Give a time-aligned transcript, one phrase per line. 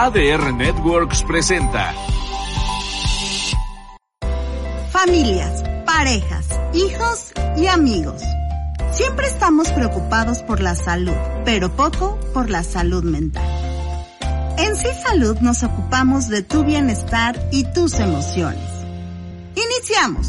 [0.00, 1.92] ADR Networks presenta
[4.92, 8.22] Familias, parejas, hijos y amigos.
[8.92, 13.42] Siempre estamos preocupados por la salud, pero poco por la salud mental.
[14.56, 18.70] En Sí Salud nos ocupamos de tu bienestar y tus emociones.
[19.56, 20.28] Iniciamos.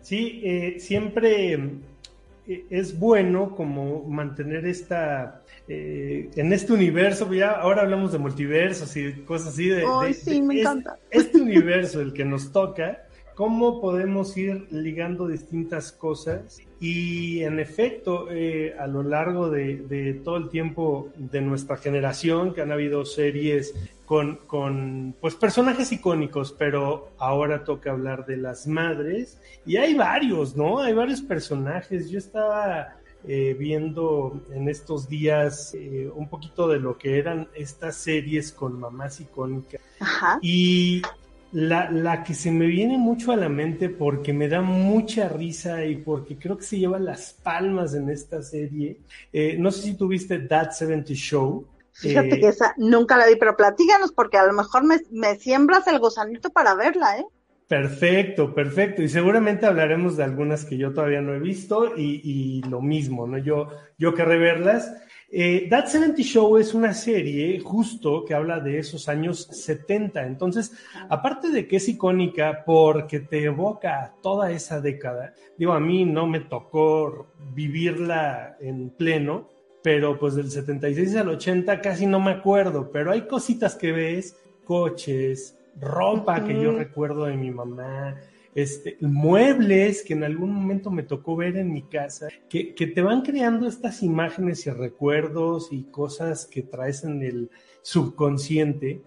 [0.00, 1.54] Sí, eh, siempre
[2.46, 8.96] eh, es bueno como mantener esta eh, en este universo, ya ahora hablamos de multiversos
[8.96, 10.98] y cosas así de, de- sí, de- me es- encanta.
[11.10, 13.02] este universo el que nos toca,
[13.34, 20.14] cómo podemos ir ligando distintas cosas y en efecto eh, a lo largo de, de
[20.14, 23.74] todo el tiempo de nuestra generación que han habido series
[24.06, 30.56] con, con pues personajes icónicos, pero ahora toca hablar de las madres y hay varios,
[30.56, 30.78] ¿no?
[30.78, 32.08] Hay varios personajes.
[32.08, 32.94] Yo estaba
[33.26, 38.78] eh, viendo en estos días eh, un poquito de lo que eran estas series con
[38.78, 40.38] mamás icónicas Ajá.
[40.42, 41.02] y
[41.52, 45.84] la, la que se me viene mucho a la mente porque me da mucha risa
[45.84, 49.00] y porque creo que se lleva las palmas en esta serie.
[49.32, 51.66] eh, no sé si tuviste That 70 Show.
[51.92, 55.36] Fíjate eh, que esa nunca la vi, pero platíganos porque a lo mejor me, me
[55.36, 57.26] siembras el gusanito para verla, ¿eh?
[57.68, 59.02] Perfecto, perfecto.
[59.02, 63.26] Y seguramente hablaremos de algunas que yo todavía no he visto y, y lo mismo,
[63.26, 63.38] ¿no?
[63.38, 64.94] Yo, yo querré verlas.
[65.28, 70.24] Eh, That 70 Show es una serie justo que habla de esos años 70.
[70.24, 70.72] Entonces,
[71.08, 76.28] aparte de que es icónica porque te evoca toda esa década, digo, a mí no
[76.28, 79.50] me tocó vivirla en pleno,
[79.82, 84.36] pero pues del 76 al 80 casi no me acuerdo, pero hay cositas que ves,
[84.64, 88.16] coches, ropa que yo recuerdo de mi mamá,
[88.54, 93.02] este, muebles que en algún momento me tocó ver en mi casa, que, que te
[93.02, 97.50] van creando estas imágenes y recuerdos y cosas que traes en el
[97.82, 99.02] subconsciente.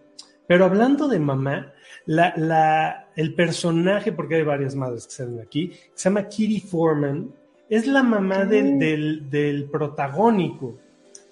[0.45, 1.73] Pero hablando de mamá,
[2.05, 7.33] la, la, el personaje, porque hay varias madres que salen aquí, se llama Kitty Foreman,
[7.69, 10.77] es la mamá del, del, del protagónico.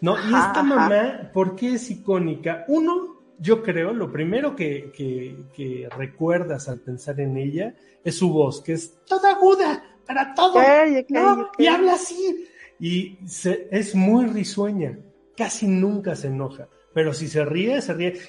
[0.01, 0.15] ¿no?
[0.15, 0.63] y esta ajá.
[0.63, 2.65] mamá, ¿por qué es icónica?
[2.67, 8.31] Uno, yo creo, lo primero que, que, que recuerdas al pensar en ella es su
[8.31, 10.53] voz, que es toda aguda para todo.
[10.59, 10.65] Ok,
[11.01, 11.33] ok, ¿no?
[11.43, 11.59] ok.
[11.59, 12.47] Y habla así.
[12.79, 14.97] Y se- es muy risueña,
[15.35, 18.19] casi nunca se enoja, pero si se ríe, se ríe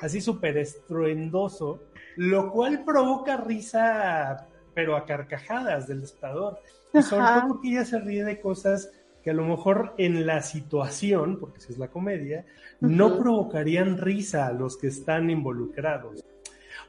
[0.00, 1.82] así súper estruendoso,
[2.16, 6.58] lo cual provoca risa, pero a carcajadas del espectador.
[7.02, 8.90] Sobre todo porque ella se ríe de cosas
[9.26, 12.44] que a lo mejor en la situación, porque si es la comedia,
[12.78, 16.24] no provocarían risa a los que están involucrados.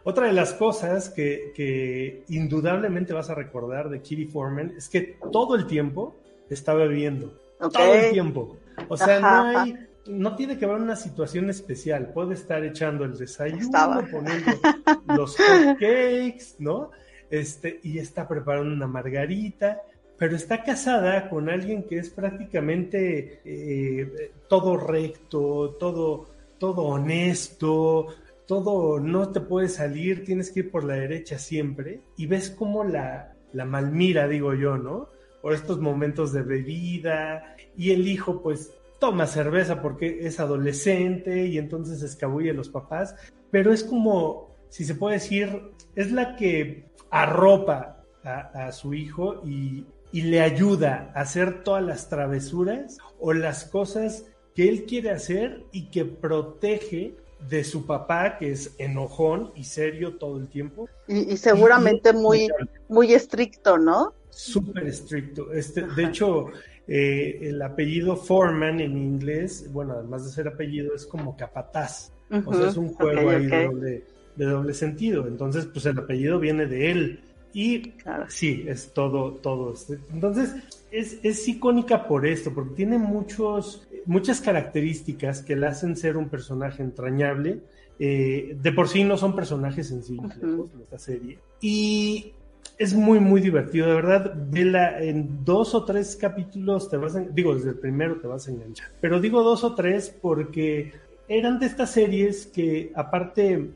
[0.04, 5.18] Otra de las cosas que, que indudablemente vas a recordar de Kitty Foreman es que
[5.32, 6.16] todo el tiempo
[6.48, 7.34] está bebiendo.
[7.58, 8.56] Todo el tiempo.
[8.88, 12.12] O sea, Ajá, no hay, no tiene que haber una situación especial.
[12.14, 14.06] Puede estar echando el desayuno, Estaba.
[14.12, 14.52] poniendo
[15.08, 15.36] los
[15.80, 16.92] cakes, ¿no?
[17.32, 19.82] Este, y está preparando una margarita,
[20.18, 28.08] pero está casada con alguien que es prácticamente eh, todo recto, todo, todo honesto,
[28.48, 32.84] todo no te puede salir, tienes que ir por la derecha siempre, y ves como
[32.84, 35.10] la, la malmira, digo yo, ¿no?
[35.42, 41.60] Por estos momentos de bebida, y el hijo pues toma cerveza porque es adolescente y
[41.60, 43.16] entonces escabulle a los papás,
[43.52, 45.62] pero es como, si se puede decir,
[45.96, 52.10] es la que arropa a su hijo y, y le ayuda a hacer todas las
[52.10, 54.26] travesuras o las cosas
[54.56, 57.16] que él quiere hacer y que protege
[57.50, 60.90] de su papá, que es enojón y serio todo el tiempo.
[61.08, 62.48] Y, y seguramente muy,
[62.90, 64.14] muy estricto, ¿no?
[64.30, 65.52] Súper estricto.
[65.52, 66.48] Este, de hecho,
[66.88, 72.12] eh, el apellido Foreman en inglés, bueno, además de ser apellido, es como capataz.
[72.46, 74.04] O sea, es un juego ahí de doble,
[74.36, 75.28] de doble sentido.
[75.28, 77.20] Entonces, pues el apellido viene de él.
[77.60, 78.26] Y Claro.
[78.28, 79.74] sí, es todo, todo.
[79.74, 79.98] este.
[80.14, 80.54] Entonces,
[80.92, 86.30] es, es icónica por esto, porque tiene muchos, muchas características que la hacen ser un
[86.30, 87.62] personaje entrañable.
[87.98, 90.46] Eh, de por sí no son personajes sencillos Ujú.
[90.46, 91.40] lejos, en esta serie.
[91.60, 92.32] Y
[92.78, 94.36] es muy, muy divertido, de verdad.
[94.52, 98.48] Vela en dos o tres capítulos te vas a, digo, desde el primero te vas
[98.48, 98.90] a enganchar.
[99.02, 100.94] Pero digo dos o tres porque
[101.28, 103.72] eran de estas series que aparte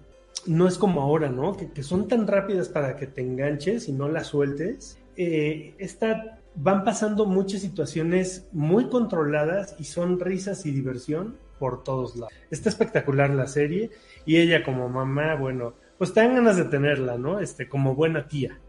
[0.46, 1.56] no es como ahora, ¿no?
[1.56, 5.00] Que, son tan rápidas para que te enganches y no las sueltes.
[5.16, 12.16] Eh, esta, van pasando muchas situaciones muy controladas y son risas y diversión por todos
[12.16, 12.34] lados.
[12.50, 13.92] Está espectacular la serie
[14.26, 17.40] y ella como mamá, bueno, pues te dan ganas de tenerla, ¿no?
[17.40, 18.60] Este, como buena tía.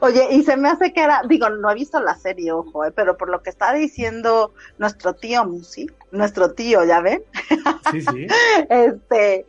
[0.00, 2.92] Oye, y se me hace que era, digo, no he visto la serie, ojo, eh,
[2.94, 7.22] pero por lo que está diciendo nuestro tío Musi, nuestro tío, ¿ya ven?
[7.90, 8.26] Sí, sí.
[8.68, 9.46] este,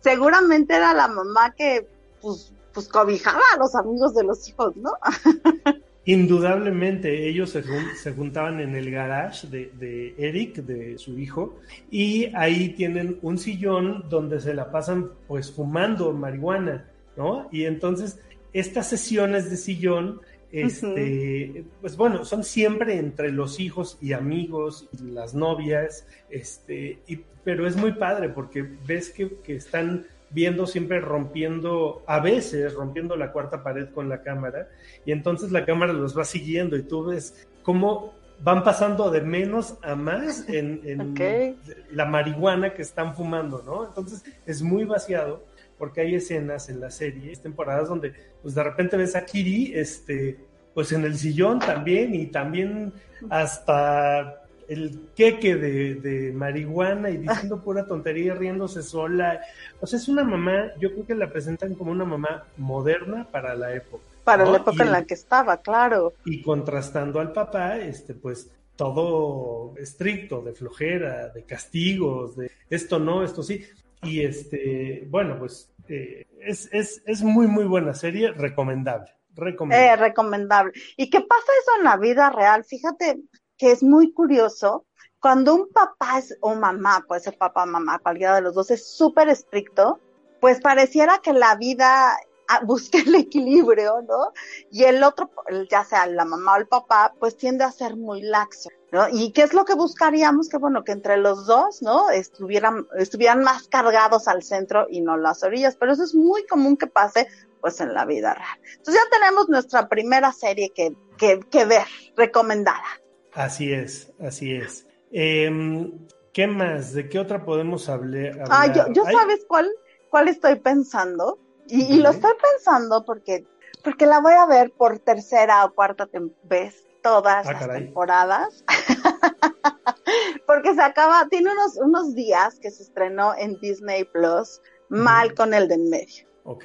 [0.00, 1.86] seguramente era la mamá que,
[2.20, 4.92] pues, pues cobijaba a los amigos de los hijos, ¿no?
[6.08, 11.58] Indudablemente, ellos se, juntaban en el garage de, de, Eric, de su hijo,
[11.90, 17.46] y ahí tienen un sillón donde se la pasan pues fumando marihuana, ¿no?
[17.52, 18.20] Y entonces
[18.52, 25.10] estas sesiones de sillón, este, pues bueno, son siempre entre los hijos y amigos y
[25.10, 31.00] las novias, este, y, pero es muy padre porque ves que, que están viendo siempre
[31.00, 34.68] rompiendo, a veces rompiendo la cuarta pared con la cámara,
[35.04, 39.76] y entonces la cámara los va siguiendo y tú ves cómo van pasando de menos
[39.82, 41.56] a más en, en
[41.92, 43.86] la marihuana que están fumando, ¿no?
[43.86, 45.42] Entonces es muy vaciado
[45.78, 50.38] porque hay escenas en la serie, temporadas donde pues de repente ves a Kiri, este,
[50.74, 52.92] pues en el sillón también y también
[53.30, 59.40] hasta el queque de, marihuana y diciendo pura tontería, riéndose sola.
[59.80, 63.54] O sea, es una mamá, yo creo que la presentan como una mamá moderna para
[63.54, 64.04] la época.
[64.24, 66.12] Para la época en la que estaba, claro.
[66.26, 73.24] Y contrastando al papá, este, pues todo estricto, de flojera, de castigos, de esto no,
[73.24, 73.64] esto sí.
[74.02, 79.10] Y este, bueno, pues eh, es, es, es, muy, muy buena serie, recomendable.
[79.34, 79.92] Recomendable.
[79.92, 80.72] Eh, recomendable.
[80.96, 82.64] ¿Y qué pasa eso en la vida real?
[82.64, 83.20] Fíjate
[83.56, 84.86] que es muy curioso.
[85.20, 89.28] Cuando un papá o mamá, puede ser papá, mamá, cualquiera de los dos, es súper
[89.28, 89.98] estricto,
[90.40, 92.16] pues pareciera que la vida
[92.64, 94.32] busca el equilibrio, ¿no?
[94.70, 95.30] Y el otro,
[95.70, 98.68] ya sea la mamá o el papá, pues tiende a ser muy laxo.
[98.90, 99.06] ¿no?
[99.10, 100.48] ¿Y qué es lo que buscaríamos?
[100.48, 102.10] Que bueno, que entre los dos, ¿no?
[102.10, 106.76] Estuvieran, estuvieran más cargados al centro y no las orillas, pero eso es muy común
[106.76, 107.28] que pase,
[107.60, 108.58] pues, en la vida real.
[108.78, 111.86] Entonces ya tenemos nuestra primera serie que, que, que ver,
[112.16, 112.86] recomendada.
[113.34, 114.86] Así es, así es.
[115.12, 116.92] Em, ¿Qué más?
[116.92, 118.44] ¿De qué otra podemos hablar?
[118.50, 119.70] Ah, yo, yo sabes cuál,
[120.10, 121.38] cuál estoy pensando.
[121.68, 123.46] Y, y, lo estoy pensando porque,
[123.84, 126.08] porque la voy a ver por tercera o cuarta
[126.44, 128.64] vez todas ah, las temporadas.
[130.46, 135.52] Porque se acaba, tiene unos, unos días que se estrenó en Disney Plus, mal con
[135.52, 136.26] el de en medio.
[136.44, 136.64] Ok.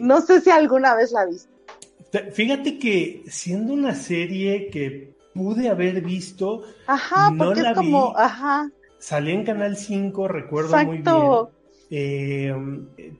[0.00, 1.50] No sé si alguna vez la viste.
[2.32, 8.14] Fíjate que siendo una serie que pude haber visto, ajá, no la es como, vi.
[8.16, 8.70] Ajá.
[8.98, 11.04] Salí en Canal 5, recuerdo muy bien.
[11.94, 12.54] Eh,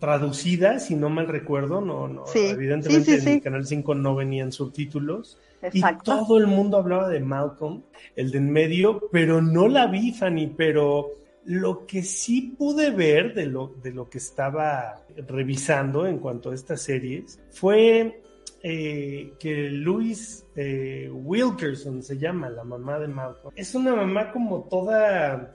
[0.00, 5.38] traducida, si no mal recuerdo, no, no, evidentemente en Canal 5 no venían subtítulos.
[5.74, 7.82] Y todo el mundo hablaba de Malcolm,
[8.16, 11.10] el de en medio, pero no la vi, Fanny, pero
[11.44, 16.54] lo que sí pude ver de lo, de lo que estaba revisando en cuanto a
[16.54, 18.22] estas series fue
[18.62, 23.52] eh, que Louis eh, Wilkerson se llama, la mamá de Malcolm.
[23.54, 25.52] Es una mamá como toda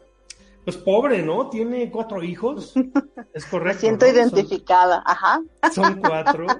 [0.67, 1.49] pues pobre, ¿no?
[1.49, 2.73] Tiene cuatro hijos,
[3.33, 3.77] es correcto.
[3.77, 5.41] Me siento identificada, ajá.
[5.73, 6.45] Son cuatro.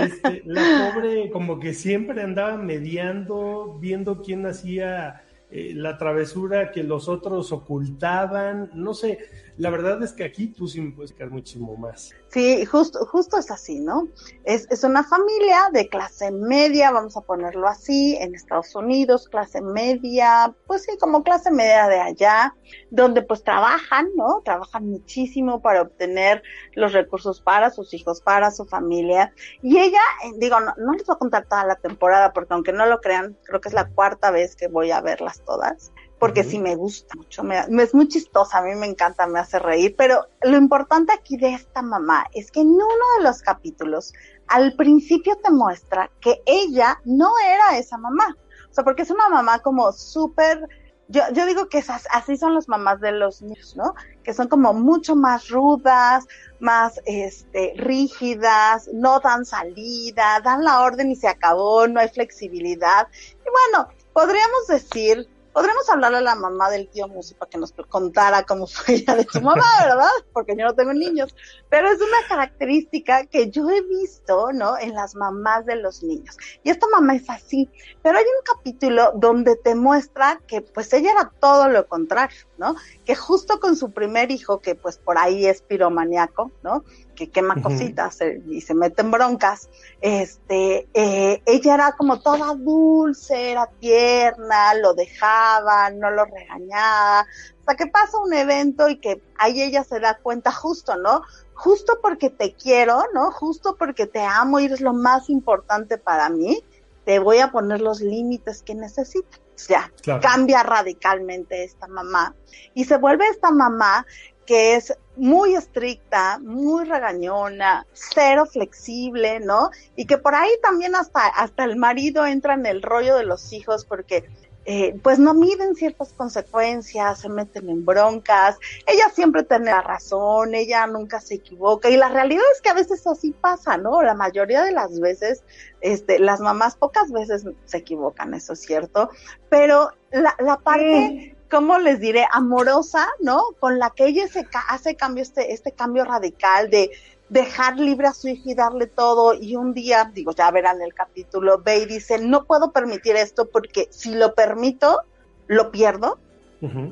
[0.00, 6.82] Este, la pobre como que siempre andaba mediando, viendo quién hacía eh, la travesura que
[6.82, 9.18] los otros ocultaban, no sé,
[9.58, 12.10] la verdad es que aquí tú sí me puedes quedar muchísimo más.
[12.28, 14.08] Sí, justo, justo es así, ¿no?
[14.44, 19.62] Es, es una familia de clase media, vamos a ponerlo así, en Estados Unidos, clase
[19.62, 22.54] media, pues sí, como clase media de allá,
[22.90, 24.42] donde pues trabajan, ¿no?
[24.44, 26.42] Trabajan muchísimo para obtener
[26.74, 29.32] los recursos para sus hijos, para su familia.
[29.62, 32.72] Y ella, eh, digo, no, no les voy a contar toda la temporada, porque aunque
[32.72, 36.44] no lo crean, creo que es la cuarta vez que voy a verlas todas porque
[36.44, 39.94] sí me gusta mucho, me, es muy chistosa, a mí me encanta, me hace reír,
[39.96, 42.84] pero lo importante aquí de esta mamá es que en uno
[43.18, 44.14] de los capítulos,
[44.46, 48.36] al principio te muestra que ella no era esa mamá,
[48.70, 50.66] o sea, porque es una mamá como súper,
[51.08, 53.94] yo, yo digo que esas, así son las mamás de los niños, ¿no?
[54.24, 56.26] Que son como mucho más rudas,
[56.60, 63.06] más este, rígidas, no dan salida, dan la orden y se acabó, no hay flexibilidad.
[63.14, 67.72] Y bueno, podríamos decir Podremos hablarle a la mamá del tío Musi para que nos
[67.88, 70.10] contara cómo fue ella de su mamá, ¿verdad?
[70.34, 71.34] Porque yo no tengo niños.
[71.70, 74.76] Pero es una característica que yo he visto, ¿no?
[74.76, 76.36] En las mamás de los niños.
[76.62, 77.70] Y esta mamá es así.
[78.02, 82.76] Pero hay un capítulo donde te muestra que pues ella era todo lo contrario, ¿no?
[83.06, 86.84] Que justo con su primer hijo, que pues por ahí es piromaniaco, ¿no?
[87.16, 89.68] Que quema cositas eh, y se mete en broncas,
[90.00, 97.26] este, eh, ella era como toda dulce, era tierna, lo dejaba, no lo regañaba,
[97.58, 101.22] hasta que pasa un evento y que ahí ella se da cuenta justo, ¿no?
[101.54, 103.32] Justo porque te quiero, ¿no?
[103.32, 106.62] Justo porque te amo y eres lo más importante para mí,
[107.04, 109.40] te voy a poner los límites que necesitas.
[109.68, 112.34] Ya, cambia radicalmente esta mamá
[112.74, 114.06] y se vuelve esta mamá
[114.46, 119.70] que es muy estricta, muy regañona, cero flexible, ¿no?
[119.96, 123.52] Y que por ahí también hasta, hasta el marido entra en el rollo de los
[123.52, 124.24] hijos porque
[124.68, 130.56] eh, pues no miden ciertas consecuencias, se meten en broncas, ella siempre tiene la razón,
[130.56, 134.02] ella nunca se equivoca y la realidad es que a veces así pasa, ¿no?
[134.02, 135.44] La mayoría de las veces,
[135.80, 139.08] este, las mamás pocas veces se equivocan, eso es cierto,
[139.48, 142.26] pero la, la parte ¿cómo les diré?
[142.30, 143.42] Amorosa, ¿no?
[143.58, 146.90] Con la que ella se hace cambio, este, este cambio radical de
[147.28, 149.34] dejar libre a su hijo y darle todo.
[149.34, 153.48] Y un día, digo, ya verán el capítulo, ve y dice, no puedo permitir esto
[153.48, 155.00] porque si lo permito,
[155.46, 156.18] lo pierdo.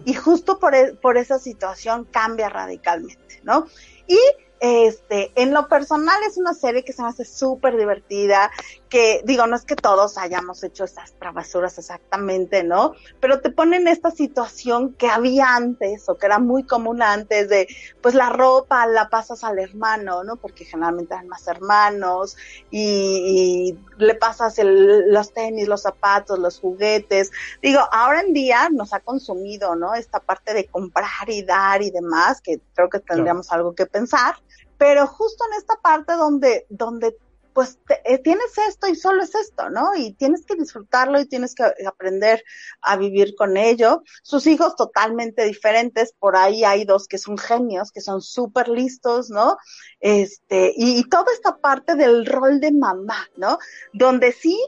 [0.05, 3.67] Y justo por, e, por esa situación cambia radicalmente, ¿no?
[4.07, 4.19] Y
[4.61, 8.53] este, en lo personal es una serie que se me hace súper divertida,
[8.95, 12.95] que digo, no es que todos hayamos hecho esas travesuras exactamente, ¿no?
[13.19, 17.67] Pero te ponen esta situación que había antes o que era muy común antes de,
[18.01, 20.37] pues la ropa la pasas al hermano, ¿no?
[20.37, 22.37] Porque generalmente eran más hermanos
[22.71, 27.33] y, le pasas los tenis, los zapatos, los juguetes.
[27.61, 29.95] Digo, ahora en día nos ha consumido, ¿no?
[29.95, 34.37] Esta parte de comprar y dar y demás, que creo que tendríamos algo que pensar
[34.77, 37.17] pero justo en esta parte donde, donde
[37.55, 39.95] pues eh, tienes esto y solo es esto, ¿no?
[39.97, 42.45] Y tienes que disfrutarlo y tienes que aprender
[42.83, 44.03] a vivir con ello.
[44.23, 49.31] Sus hijos totalmente diferentes, por ahí hay dos que son genios, que son súper listos,
[49.31, 49.57] ¿no?
[50.01, 53.59] Este, y, y, toda esta parte del rol de mamá, ¿no?
[53.93, 54.59] Donde sí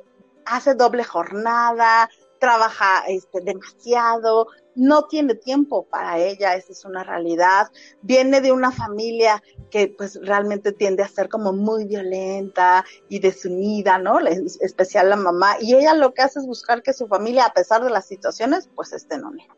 [0.45, 7.69] hace doble jornada, trabaja este, demasiado, no tiene tiempo para ella, esa es una realidad.
[8.03, 13.99] Viene de una familia que pues realmente tiende a ser como muy violenta y desunida,
[13.99, 14.19] ¿no?
[14.21, 15.57] especial la mamá.
[15.61, 18.69] Y ella lo que hace es buscar que su familia, a pesar de las situaciones,
[18.75, 19.49] pues esté en unión.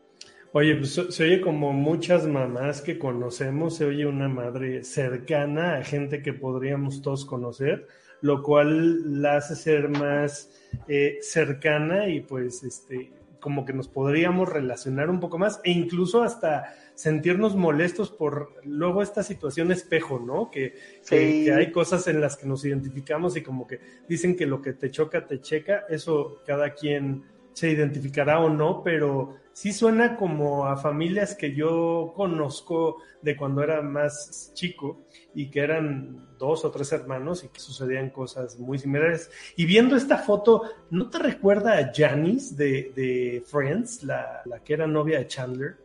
[0.51, 5.83] Oye, pues se oye como muchas mamás que conocemos, se oye una madre cercana a
[5.83, 7.87] gente que podríamos todos conocer,
[8.21, 10.49] lo cual la hace ser más
[10.87, 16.23] eh, cercana y pues este como que nos podríamos relacionar un poco más e incluso
[16.23, 20.51] hasta sentirnos molestos por luego esta situación espejo, ¿no?
[20.51, 20.75] Que,
[21.07, 24.73] que, hay cosas en las que nos identificamos y como que dicen que lo que
[24.73, 27.23] te choca te checa, eso cada quien
[27.59, 33.61] se identificará o no, pero sí suena como a familias que yo conozco de cuando
[33.61, 35.01] era más chico
[35.35, 39.29] y que eran dos o tres hermanos y que sucedían cosas muy similares.
[39.57, 44.73] Y viendo esta foto, ¿no te recuerda a Janice de, de Friends, la, la, que
[44.73, 45.75] era novia de Chandler?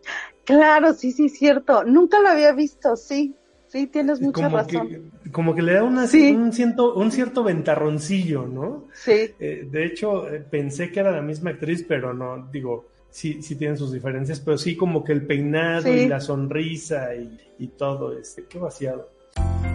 [0.45, 1.83] Claro, sí, sí, cierto.
[1.83, 3.35] Nunca lo había visto, sí.
[3.75, 5.11] Sí, tienes mucha razón.
[5.33, 8.85] como que le da una, un, cierto, un cierto ventarroncillo, ¿no?
[8.95, 9.33] Sí.
[9.41, 13.57] Eh, de hecho, eh, pensé que era la misma actriz, pero no, digo, sí, sí
[13.57, 18.17] tienen sus diferencias, pero sí como que el peinado y la sonrisa y, y todo,
[18.17, 19.11] este, qué vaciado.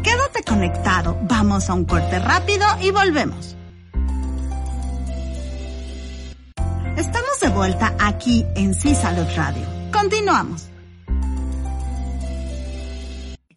[0.02, 3.58] Quédate conectado, vamos a un corte rápido y volvemos.
[6.96, 9.66] Estamos de vuelta aquí en Sí Salud Radio.
[9.92, 10.70] Continuamos.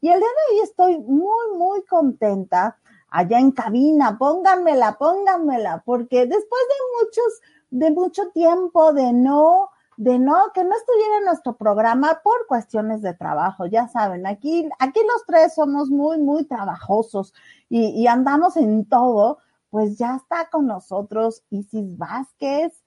[0.02, 2.76] Y el día de hoy estoy muy, muy contenta
[3.09, 4.18] allá en cabina.
[4.18, 7.40] Pónganmela, pónganmela, porque después de muchos,
[7.71, 13.02] de mucho tiempo de no de no, que no estuviera en nuestro programa por cuestiones
[13.02, 17.35] de trabajo, ya saben, aquí, aquí los tres somos muy, muy trabajosos
[17.68, 19.38] y, y andamos en todo,
[19.71, 22.82] pues ya está con nosotros Isis Vázquez,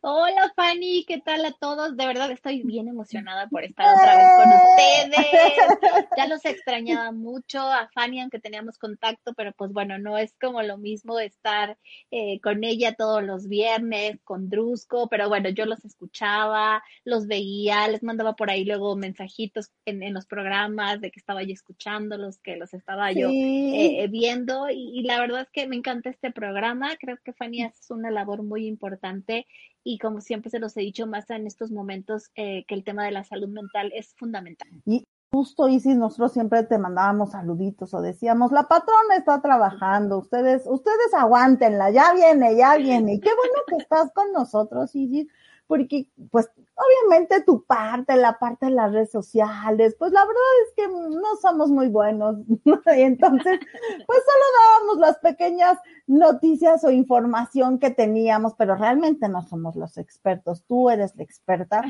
[0.00, 1.96] Hola Fanny, ¿qué tal a todos?
[1.96, 6.08] De verdad estoy bien emocionada por estar otra vez con ustedes.
[6.16, 10.62] Ya los extrañaba mucho a Fanny, aunque teníamos contacto, pero pues bueno, no es como
[10.62, 11.78] lo mismo estar
[12.10, 17.88] eh, con ella todos los viernes, con Drusco, pero bueno, yo los escuchaba, los veía,
[17.88, 22.56] les mandaba por ahí luego mensajitos en, los programas de que estaba yo escuchándolos, que
[22.56, 26.96] los estaba yo eh, viendo y, y la verdad es que me encanta este programa,
[26.96, 29.46] creo que Fanny hace una labor muy importante
[29.84, 33.04] y como siempre se los he dicho más en estos momentos eh, que el tema
[33.04, 34.68] de la salud mental es fundamental.
[34.84, 40.64] Y justo Isis, nosotros siempre te mandábamos saluditos o decíamos, la patrona está trabajando, ustedes,
[40.66, 43.14] ustedes aguántenla, ya viene, ya viene.
[43.14, 45.28] Y qué bueno que estás con nosotros, Isis,
[45.66, 50.74] porque pues obviamente tu parte, la parte de las redes sociales, pues la verdad es
[50.74, 52.36] que no somos muy buenos.
[52.48, 53.58] y entonces,
[54.06, 59.96] pues solo dábamos las pequeñas noticias o información que teníamos, pero realmente no somos los
[59.96, 60.64] expertos.
[60.66, 61.82] Tú eres la experta.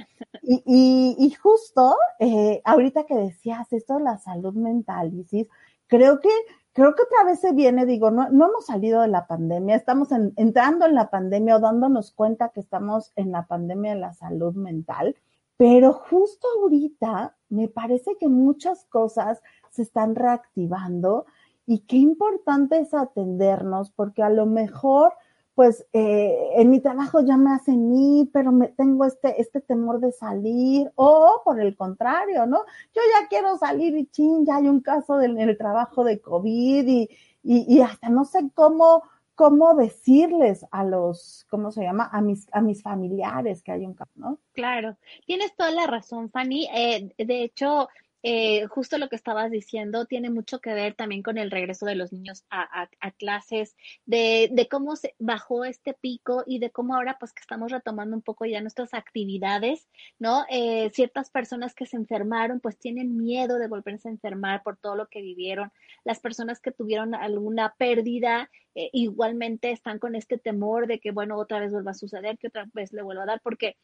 [0.43, 5.49] Y, y, y justo eh, ahorita que decías esto de la salud mental, Isis,
[5.89, 6.31] creo que
[6.77, 10.85] creo que otra vez se viene, digo, no, hemos salido de la pandemia, estamos entrando
[10.85, 15.17] en la pandemia o dándonos cuenta que estamos en la pandemia de la salud mental,
[15.57, 19.41] pero justo ahorita me parece que muchas cosas
[19.71, 21.25] se están reactivando
[21.65, 25.15] y qué importante es atendernos porque a lo mejor
[25.57, 30.01] pues eh, en mi trabajo ya me hacen ir, pero me tengo este, este temor
[30.01, 32.59] de salir, o por el contrario, ¿no?
[32.95, 36.87] Yo ya quiero salir y ching, ya hay un caso en el trabajo de COVID
[36.87, 37.09] y,
[37.43, 39.03] y, y, hasta no sé cómo,
[39.35, 42.11] cómo decirles a los, ¿cómo se llama?
[42.13, 44.39] A mis, a mis familiares que hay un caso, ¿no?
[44.53, 46.69] Claro, tienes toda la razón, Fanny.
[46.71, 47.89] Eh, de hecho,
[48.23, 51.95] eh, justo lo que estabas diciendo tiene mucho que ver también con el regreso de
[51.95, 57.19] los niños a, clases, de, de, cómo se bajó este pico y de cómo ahora
[57.21, 60.45] pues que estamos retomando un poco ya nuestras actividades, ¿no?
[60.51, 64.97] Eh, ciertas personas que se enfermaron pues tienen miedo de volverse a enfermar por todo
[64.97, 65.71] lo que vivieron.
[66.05, 71.39] Las personas que tuvieron alguna pérdida eh, igualmente están con este temor de que, bueno,
[71.39, 73.77] otra vez vuelva a suceder, que otra vez le vuelva a dar, porque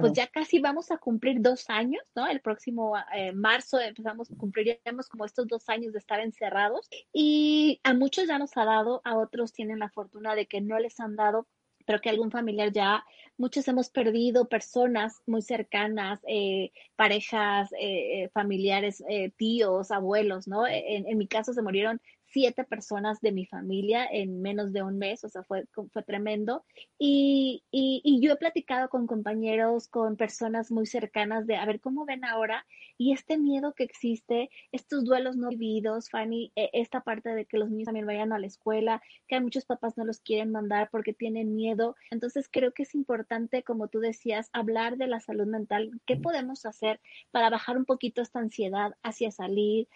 [0.00, 2.26] pues ya casi vamos a cumplir dos años, ¿no?
[2.26, 2.94] El próximo
[3.34, 8.56] marzo empezamos, cumpliríamos como estos dos años de estar encerrados y a muchos ya nos
[8.56, 11.46] ha dado, a otros tienen la fortuna de que no les han dado
[11.84, 13.04] pero que algún familiar ya,
[13.36, 19.02] muchos hemos perdido personas muy cercanas, eh, parejas, eh, eh, familiares,
[19.36, 20.66] tíos, abuelos, ¿no?
[20.66, 22.00] En, en, mi caso se murieron
[22.32, 26.64] siete personas de mi familia en menos de un mes, o sea, fue, fue tremendo.
[26.98, 31.80] Y, y, y, yo he platicado con compañeros, con personas muy cercanas de a ver
[31.80, 32.64] cómo ven ahora
[32.96, 37.58] y este miedo que existe, estos duelos no vividos, Fanny, e, esta parte de que
[37.58, 41.12] los niños también vayan a la escuela, que muchos papás no los quieren mandar porque
[41.12, 41.96] tienen miedo.
[42.10, 46.64] Entonces creo que es importante, como tú decías, hablar de la salud mental, qué podemos
[46.64, 49.88] hacer para bajar un poquito esta ansiedad hacia salir,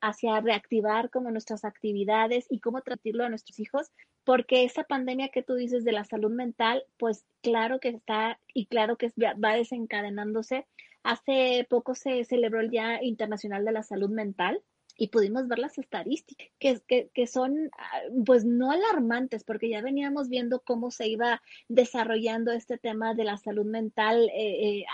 [0.00, 3.90] hacia reactivar como nuestras actividades actividades y cómo tratarlo a nuestros hijos,
[4.24, 8.66] porque esa pandemia que tú dices de la salud mental, pues claro que está y
[8.66, 9.12] claro que
[9.42, 10.66] va desencadenándose.
[11.04, 14.60] Hace poco se celebró el Día Internacional de la Salud Mental
[14.96, 20.28] y pudimos ver las estadísticas, que, que, son ah, pues no alarmantes, porque ya veníamos
[20.28, 24.84] viendo cómo se iba desarrollando este tema de la salud mental eh, eh,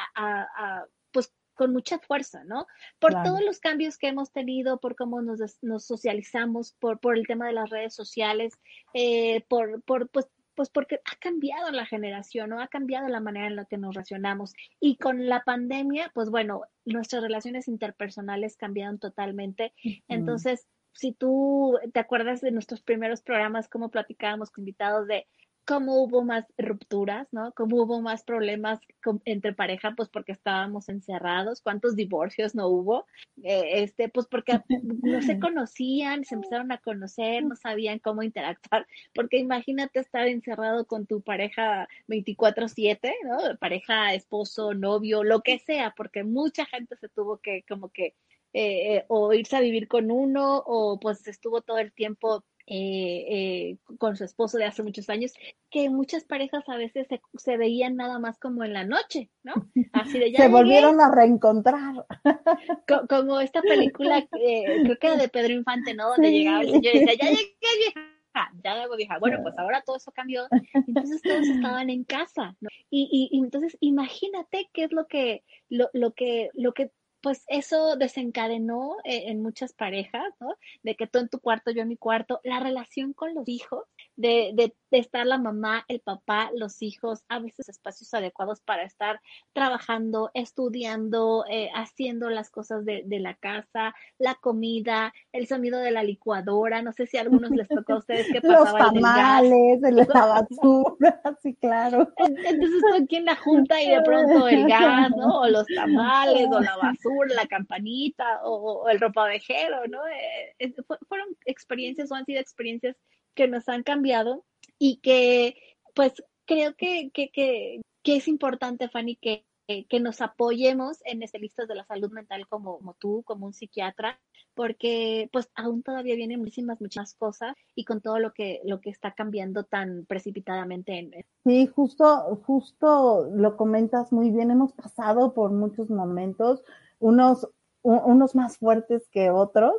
[1.13, 2.67] pues con mucha fuerza, ¿no?
[2.99, 7.27] Por todos los cambios que hemos tenido, por cómo nos, nos socializamos, por, por el
[7.27, 8.55] tema de las redes sociales,
[8.95, 12.61] eh, por, por, pues, pues porque ha cambiado la generación, ¿no?
[12.61, 14.53] Ha cambiado la manera en la que nos relacionamos.
[14.81, 19.73] Y con la pandemia, pues bueno, nuestras relaciones interpersonales cambiaron totalmente.
[20.09, 25.27] Entonces, si tú te acuerdas de nuestros primeros programas, cómo platicábamos con invitados de
[25.65, 27.53] cómo hubo más rupturas, ¿no?
[27.53, 28.81] Cómo hubo más problemas
[29.25, 33.07] entre pareja, pues porque estábamos encerrados, cuántos divorcios no hubo,
[33.43, 34.61] eh, este, pues porque
[35.03, 40.87] no se conocían, se empezaron a conocer, no sabían cómo interactuar, porque imagínate estar encerrado
[40.87, 43.57] con tu pareja 24/7, ¿no?
[43.59, 48.15] Pareja, esposo, novio, lo que sea, porque mucha gente se tuvo que como que
[48.55, 52.45] eh, eh, o irse a vivir con uno o pues estuvo todo el tiempo
[52.75, 55.35] eh, eh, con su esposo de hace muchos años,
[55.71, 59.53] que muchas parejas a veces se, veían nada más como en la noche, ¿no?
[59.93, 62.07] Así de ya Se volvieron a reencontrar.
[63.11, 66.09] como esta película, creo que era de Pedro Infante, ¿no?
[66.09, 69.19] Donde llegaba y yo decía, ya llegué vieja, ya luego vieja.
[69.19, 70.47] Bueno, pues ahora todo eso cambió.
[70.73, 72.71] Entonces todos estaban en casa, ¿no?
[72.89, 76.91] Y, y, y entonces imagínate qué es lo que, lo, lo que, lo que
[77.23, 80.57] pues eso desencadenó eh, en muchas parejas, ¿no?
[80.83, 83.85] De que tú en tu cuarto, yo en mi cuarto, la relación con los hijos,
[84.17, 88.83] de, de, de, estar la mamá, el papá, los hijos, a veces espacios adecuados para
[88.83, 89.21] estar
[89.53, 95.91] trabajando, estudiando, eh, haciendo las cosas de, de, la casa, la comida, el sonido de
[95.91, 99.83] la licuadora, no sé si a algunos les tocó a ustedes que pasaba Los tamales,
[99.83, 100.05] el, la
[100.51, 102.13] basura, sí, claro.
[102.17, 105.41] Entonces aquí en la junta y de pronto el gas, ¿no?
[105.41, 110.01] O los tamales, o la basura, la campanita, o, o el ropavejero, ¿no?
[110.09, 110.75] Eh,
[111.09, 112.97] fueron experiencias o han sido experiencias
[113.35, 114.45] que nos han cambiado
[114.79, 115.57] y que
[115.95, 119.45] pues creo que, que, que, que es importante, Fanny, que,
[119.89, 124.21] que nos apoyemos en especialistas de la salud mental como, como, tú, como un psiquiatra,
[124.55, 128.91] porque pues aún todavía vienen muchísimas, muchas cosas y con todo lo que, lo que
[128.91, 130.99] está cambiando tan precipitadamente.
[130.99, 131.13] En...
[131.45, 136.63] Sí, justo, justo lo comentas muy bien, hemos pasado por muchos momentos,
[136.99, 137.49] unos,
[137.83, 139.75] unos más fuertes que otros,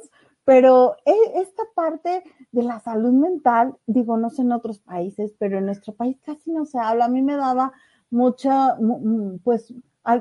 [0.46, 5.58] pero e, esta parte de la salud mental, digo, no sé en otros países, pero
[5.58, 7.06] en nuestro país casi no se habla.
[7.06, 7.74] A mí me daba
[8.10, 8.78] mucha,
[9.44, 9.74] pues,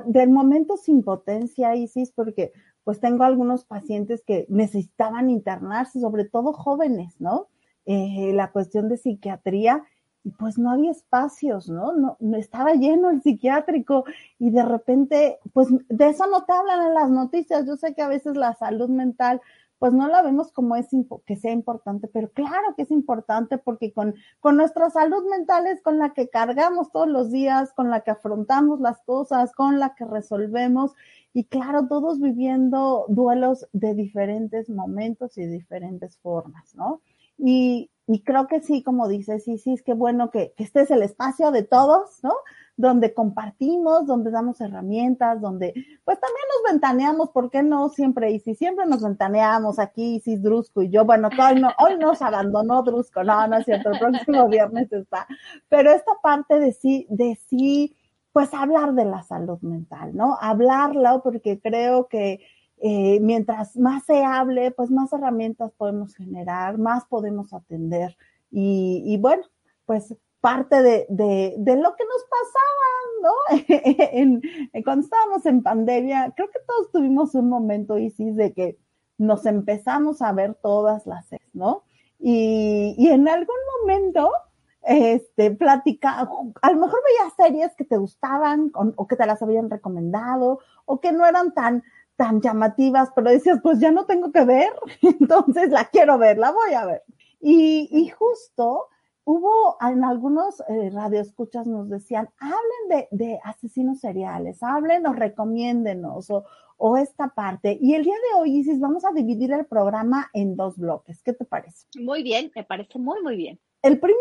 [0.05, 6.53] de momentos sin potencia, Isis, porque pues tengo algunos pacientes que necesitaban internarse, sobre todo
[6.53, 7.47] jóvenes, ¿no?
[7.85, 9.83] Eh, la cuestión de psiquiatría,
[10.23, 11.93] y pues no había espacios, ¿no?
[11.93, 12.17] ¿no?
[12.37, 14.05] Estaba lleno el psiquiátrico
[14.39, 17.65] y de repente, pues de eso no te hablan en las noticias.
[17.65, 19.41] Yo sé que a veces la salud mental
[19.83, 20.87] pues no la vemos como es
[21.25, 25.81] que sea importante, pero claro que es importante porque con, con nuestra salud mental es
[25.81, 29.93] con la que cargamos todos los días, con la que afrontamos las cosas, con la
[29.93, 30.93] que resolvemos
[31.33, 37.01] y claro, todos viviendo duelos de diferentes momentos y diferentes formas, ¿no?
[37.37, 40.83] Y, y creo que sí, como dices, sí, sí, es que bueno que, que este
[40.83, 42.31] es el espacio de todos, ¿no?
[42.75, 47.89] Donde compartimos, donde damos herramientas, donde pues también nos ventaneamos, ¿por qué no?
[47.89, 51.97] Siempre, y si siempre nos ventaneamos aquí, Isis Drusco y yo, bueno, hoy, no, hoy
[51.99, 55.27] nos abandonó Drusco, no, no es cierto, el próximo viernes está,
[55.69, 57.95] pero esta parte de sí, de sí,
[58.31, 60.37] pues hablar de la salud mental, ¿no?
[60.41, 62.41] Hablarla porque creo que
[62.85, 68.17] eh, mientras más se hable, pues más herramientas podemos generar, más podemos atender.
[68.51, 69.43] Y, y bueno,
[69.85, 73.31] pues parte de, de, de, lo que nos pasaba, ¿no?
[74.11, 74.41] en,
[74.83, 78.77] cuando estábamos en pandemia, creo que todos tuvimos un momento, Isis, de que
[79.17, 81.85] nos empezamos a ver todas las ¿no?
[82.19, 84.33] Y, y en algún momento,
[84.81, 86.29] este, platica,
[86.61, 90.59] a lo mejor veías series que te gustaban o, o que te las habían recomendado
[90.83, 91.83] o que no eran tan,
[92.17, 96.51] tan llamativas, pero decías, pues ya no tengo que ver, entonces la quiero ver, la
[96.51, 97.03] voy a ver.
[97.39, 98.89] Y, y justo
[99.25, 106.29] hubo en algunos eh, radioescuchas nos decían, hablen de, de, asesinos seriales, hablen o recomiéndenos
[106.29, 106.45] o,
[106.77, 107.77] o, esta parte.
[107.81, 111.21] Y el día de hoy, Isis, vamos a dividir el programa en dos bloques.
[111.21, 111.87] ¿Qué te parece?
[111.99, 113.59] Muy bien, me parece muy, muy bien.
[113.81, 114.17] El primero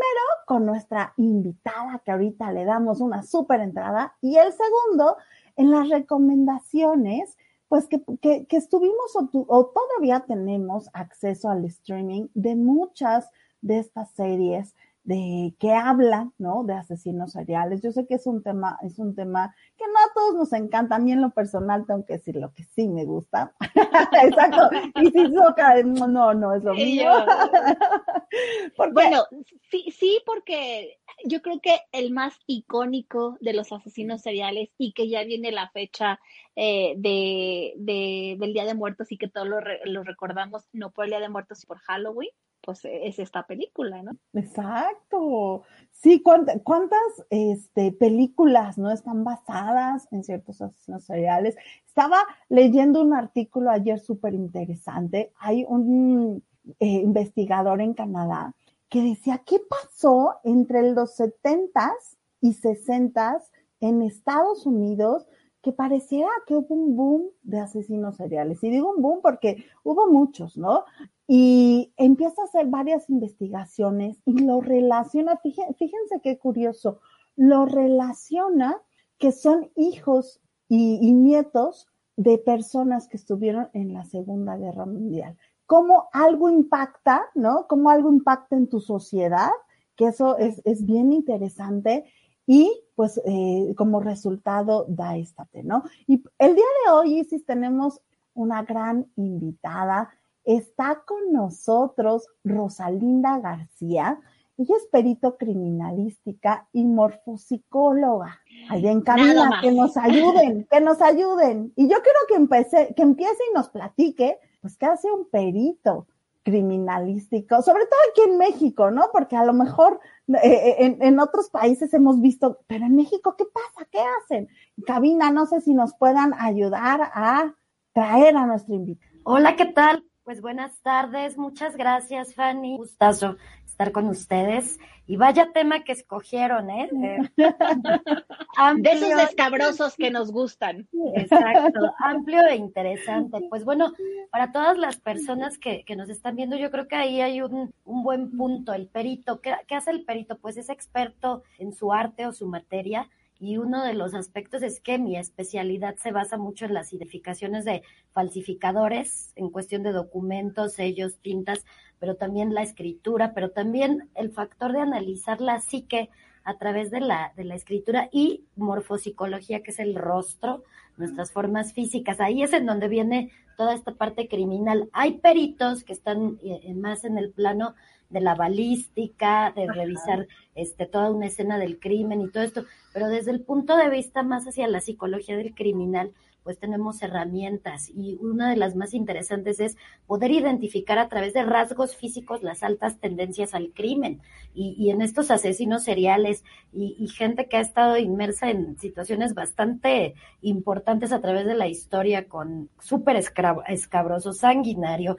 [0.46, 5.16] con nuestra invitada, que ahorita le damos una súper entrada, y el segundo
[5.56, 7.36] en las recomendaciones
[7.68, 13.30] pues que, que, que estuvimos o, tu, o, todavía tenemos acceso al streaming de muchas
[13.62, 16.62] de estas series de que hablan, ¿no?
[16.64, 17.82] De asesinos seriales.
[17.82, 20.96] Yo sé que es un tema, es un tema que no a todos nos encanta.
[20.96, 23.54] A mí en lo personal tengo que decir lo que sí me gusta.
[24.22, 24.70] Exacto.
[25.00, 27.10] Y si soca, no, no es lo mío.
[28.92, 29.24] bueno,
[29.70, 35.08] sí, sí, porque yo creo que el más icónico de los asesinos seriales y que
[35.08, 36.20] ya viene la fecha
[36.54, 40.92] eh, de, de, del Día de Muertos y que todos lo, re, lo recordamos, no
[40.92, 42.30] por el Día de Muertos, sino por Halloween,
[42.64, 44.12] pues es esta película, ¿no?
[44.34, 45.62] Exacto.
[45.90, 46.98] Sí, ¿cuántas,
[47.30, 51.56] este, películas no están basadas en ciertos asesinos seriales?
[51.86, 55.32] Estaba leyendo un artículo ayer súper interesante.
[55.38, 56.42] Hay un
[56.80, 58.54] eh, investigador en Canadá
[58.88, 63.42] que decía, ¿qué pasó entre los 70s y 60s
[63.80, 65.26] en Estados Unidos?
[65.62, 68.62] Que pareciera que hubo un boom de asesinos seriales.
[68.64, 70.84] Y digo un boom porque hubo muchos, ¿no?
[71.28, 76.98] Y empieza a hacer varias investigaciones y lo relaciona, fíjense, qué curioso,
[77.36, 78.76] lo relaciona
[79.18, 85.36] que son hijos y, y nietos de personas que estuvieron en la Segunda Guerra Mundial.
[85.66, 87.66] Cómo algo impacta, ¿no?
[87.68, 89.50] Cómo algo impacta en tu sociedad,
[89.96, 92.04] que eso es, es bien interesante
[92.52, 95.84] y pues eh, como resultado da esta, ¿no?
[96.06, 98.02] Y el día de hoy, Isis, tenemos
[98.34, 100.10] una gran invitada.
[100.44, 104.20] Está con nosotros Rosalinda García.
[104.58, 108.38] Ella es perito criminalística y morfopsicóloga.
[108.68, 111.72] Allá en cabina, que nos ayuden, que nos ayuden.
[111.74, 116.06] Y yo quiero que empiece, que empiece y nos platique, pues, qué hace un perito
[116.42, 119.04] criminalístico, sobre todo aquí en México, ¿no?
[119.12, 120.00] Porque a lo mejor
[120.42, 123.88] eh, en, en, otros países hemos visto, pero en México, ¿qué pasa?
[123.90, 124.48] ¿Qué hacen?
[124.86, 127.54] Cabina, no sé si nos puedan ayudar a
[127.92, 129.12] traer a nuestro invitado.
[129.24, 130.04] Hola, ¿qué tal?
[130.24, 133.36] Pues buenas tardes, muchas gracias Fanny, gustazo
[133.82, 134.78] estar con ustedes.
[135.04, 136.88] Y vaya tema que escogieron, ¿eh?
[137.36, 140.88] De, esos escabrosos que nos gustan.
[141.16, 143.40] Exacto, amplio e interesante.
[143.50, 143.92] Pues bueno,
[144.30, 147.74] para todas las personas que, que nos están viendo, yo creo que ahí hay un,
[147.84, 148.72] un buen punto.
[148.72, 150.38] El perito, ¿qué, ¿qué hace el perito?
[150.38, 153.08] Pues es experto en su arte o su materia
[153.42, 157.64] y uno de los aspectos es que mi especialidad se basa mucho en las identificaciones
[157.64, 161.64] de falsificadores en cuestión de documentos, sellos, tintas,
[162.02, 166.10] pero también la escritura, pero también el factor de analizar la psique
[166.42, 170.64] a través de la, de la escritura y morfopsicología, que es el rostro,
[170.96, 172.18] nuestras formas físicas.
[172.20, 174.90] Ahí es en donde viene toda esta parte criminal.
[174.92, 177.76] Hay peritos que están eh, más en el plano
[178.10, 183.08] de la balística, de revisar este, toda una escena del crimen y todo esto, pero
[183.08, 188.18] desde el punto de vista más hacia la psicología del criminal, pues tenemos herramientas y
[188.20, 189.76] una de las más interesantes es
[190.06, 194.20] poder identificar a través de rasgos físicos las altas tendencias al crimen.
[194.54, 199.34] Y, y en estos asesinos seriales y, y, gente que ha estado inmersa en situaciones
[199.34, 205.16] bastante importantes a través de la historia con súper escabroso, sanguinario,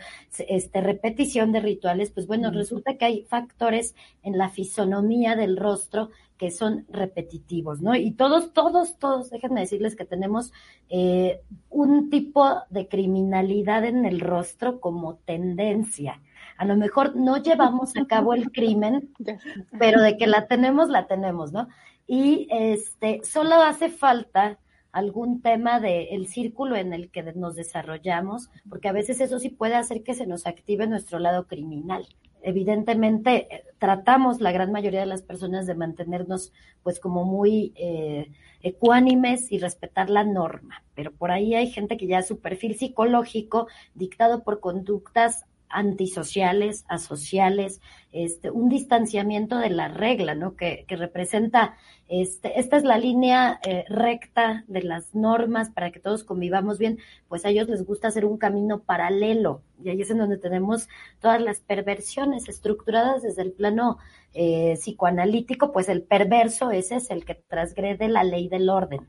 [0.48, 6.10] este, repetición de rituales, pues bueno, resulta que hay factores en la fisonomía del rostro
[6.44, 7.96] que son repetitivos, ¿no?
[7.96, 10.52] Y todos, todos, todos, déjenme decirles que tenemos
[10.90, 16.20] eh, un tipo de criminalidad en el rostro como tendencia.
[16.58, 19.14] A lo mejor no llevamos a cabo el crimen,
[19.80, 21.70] pero de que la tenemos, la tenemos, ¿no?
[22.08, 24.60] Y este, solo hace falta
[24.92, 29.48] algún tema del el círculo en el que nos desarrollamos, porque a veces eso sí
[29.48, 32.06] puede hacer que se nos active nuestro lado criminal
[32.44, 36.54] evidentemente eh, tratamos la gran mayoría de las personas de mantenernos
[36.84, 42.08] pues como muy eh, ecuánimes y respetar la norma, pero por ahí hay gente que
[42.08, 47.82] ya su perfil psicológico dictado por conductas antisociales, asociales,
[48.12, 50.56] este, un distanciamiento de la regla, ¿no?
[50.56, 51.76] Que, que representa,
[52.08, 57.00] este, esta es la línea eh, recta de las normas para que todos convivamos bien,
[57.28, 60.88] pues a ellos les gusta hacer un camino paralelo, y ahí es en donde tenemos
[61.20, 63.98] todas las perversiones estructuradas desde el plano
[64.34, 69.08] eh, psicoanalítico, pues el perverso ese es el que transgrede la ley del orden.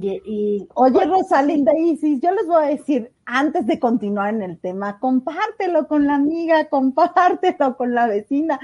[0.00, 4.98] Y, Oye, Rosalinda Isis, yo les voy a decir, antes de continuar en el tema,
[4.98, 8.58] compártelo con la amiga, compártelo con la vecina,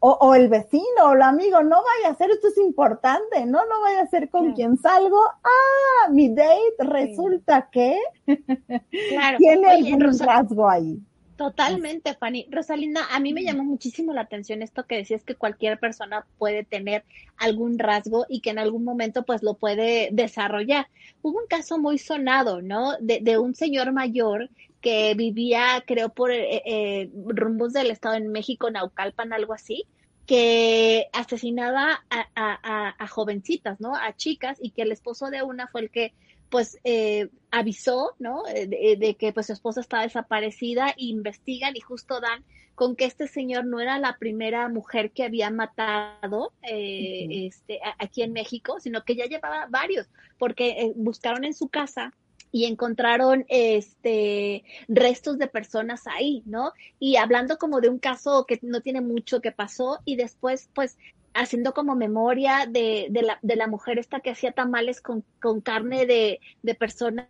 [0.00, 3.60] o, el vecino, o el amigo, no vaya a ser, esto es importante, ¿no?
[3.66, 7.98] No vaya a ser con quien salgo, ah, mi date resulta que
[9.38, 10.98] tiene algún rasgo ahí.
[11.38, 12.48] Totalmente, Fanny.
[12.50, 16.64] Rosalinda, a mí me llamó muchísimo la atención esto que decías que cualquier persona puede
[16.64, 17.04] tener
[17.36, 20.88] algún rasgo y que en algún momento pues lo puede desarrollar.
[21.22, 22.96] Hubo un caso muy sonado, ¿no?
[22.98, 28.32] De, de un señor mayor que vivía, creo, por eh, eh, rumbos del Estado en
[28.32, 29.84] México, Naucalpan, algo así,
[30.26, 33.94] que asesinaba a, a, a jovencitas, ¿no?
[33.94, 36.14] A chicas y que el esposo de una fue el que
[36.50, 38.42] pues eh, avisó, ¿no?
[38.48, 43.26] Eh, de, que pues su esposa estaba desaparecida, investigan y justo dan con que este
[43.26, 49.04] señor no era la primera mujer que había matado eh, este, aquí en México, sino
[49.04, 50.06] que ya llevaba varios,
[50.38, 52.14] porque buscaron en su casa
[52.52, 56.72] y encontraron este restos de personas ahí, ¿no?
[56.98, 60.96] Y hablando como de un caso que no tiene mucho que pasó y después pues
[61.34, 65.60] haciendo como memoria de, de, la, de la mujer esta que hacía tamales con, con
[65.60, 67.28] carne de, de personas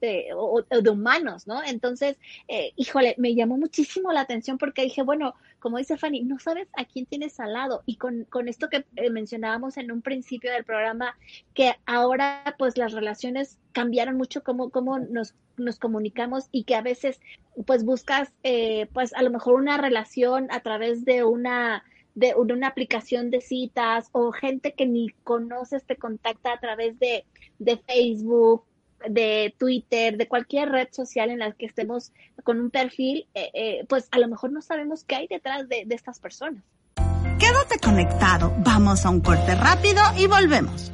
[0.00, 1.62] de, o, de humanos, ¿no?
[1.64, 6.38] Entonces, eh, híjole, me llamó muchísimo la atención porque dije, bueno, como dice Fanny, no
[6.38, 7.82] sabes a quién tienes al lado.
[7.86, 11.16] Y con, con esto que eh, mencionábamos en un principio del programa,
[11.54, 16.82] que ahora pues las relaciones cambiaron mucho cómo, cómo nos, nos comunicamos y que a
[16.82, 17.20] veces
[17.66, 21.84] pues buscas eh, pues a lo mejor una relación a través de una
[22.18, 27.24] de una aplicación de citas o gente que ni conoces te contacta a través de,
[27.60, 28.64] de Facebook,
[29.08, 33.86] de Twitter, de cualquier red social en la que estemos con un perfil, eh, eh,
[33.88, 36.64] pues a lo mejor no sabemos qué hay detrás de, de estas personas.
[37.38, 40.92] Quédate conectado, vamos a un corte rápido y volvemos.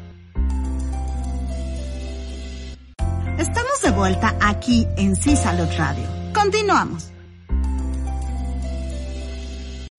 [3.39, 6.05] Estamos de vuelta aquí en Sí Salud Radio.
[6.35, 7.15] Continuamos.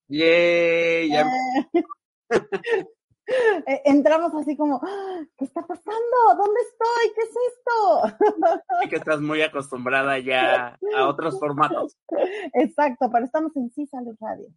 [0.08, 0.75] Yay,
[1.16, 1.26] ya...
[3.28, 5.24] Eh, entramos así como, ¡Ah!
[5.38, 6.18] ¿qué está pasando?
[6.38, 7.14] ¿Dónde estoy?
[7.16, 7.66] ¿Qué es esto?
[8.84, 11.98] Y que estás muy acostumbrada ya a otros formatos.
[12.54, 14.48] Exacto, pero estamos en Sí Salud Radio.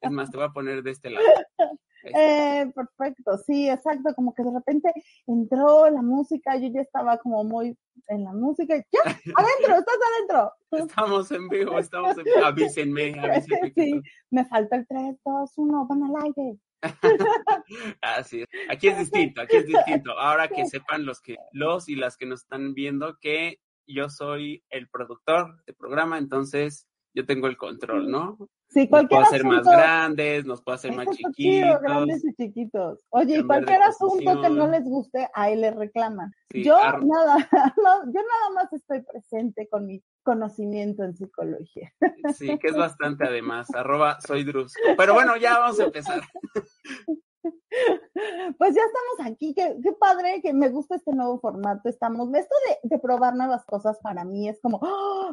[0.00, 1.26] Es más, te voy a poner de este lado.
[2.04, 4.92] Eh, perfecto, sí, exacto, como que de repente
[5.26, 7.76] entró la música, yo ya estaba como muy
[8.08, 9.00] en la música, y, ya,
[9.36, 10.52] adentro, estás adentro.
[10.72, 13.72] Estamos en vivo, estamos en vivo, avísenme, avísenme.
[13.74, 16.58] Sí, me falta el 3, 2, 1, van al aire.
[18.02, 18.48] Así es.
[18.68, 20.12] Aquí es distinto, aquí es distinto.
[20.18, 24.64] Ahora que sepan los que, los y las que nos están viendo que yo soy
[24.70, 28.36] el productor del programa, entonces yo tengo el control, ¿no?
[28.68, 31.32] Sí, Nos cualquier puedo hacer más asunto- grandes, nos puedo hacer más está chido,
[31.66, 31.80] chiquitos.
[31.82, 32.98] grandes y chiquitos.
[33.10, 36.32] Oye, y cualquier asunto que no les guste, ahí les reclaman.
[36.50, 37.36] Sí, yo nada,
[37.76, 41.92] no, yo nada más estoy presente con mi conocimiento en psicología.
[42.34, 43.72] Sí, que es bastante además.
[43.74, 44.80] Arroba soy Drusco.
[44.96, 46.20] Pero bueno, ya vamos a empezar.
[48.58, 51.88] Pues ya estamos aquí, qué, qué padre, que me gusta este nuevo formato.
[51.88, 54.78] Estamos, esto de, de probar nuevas cosas para mí es como,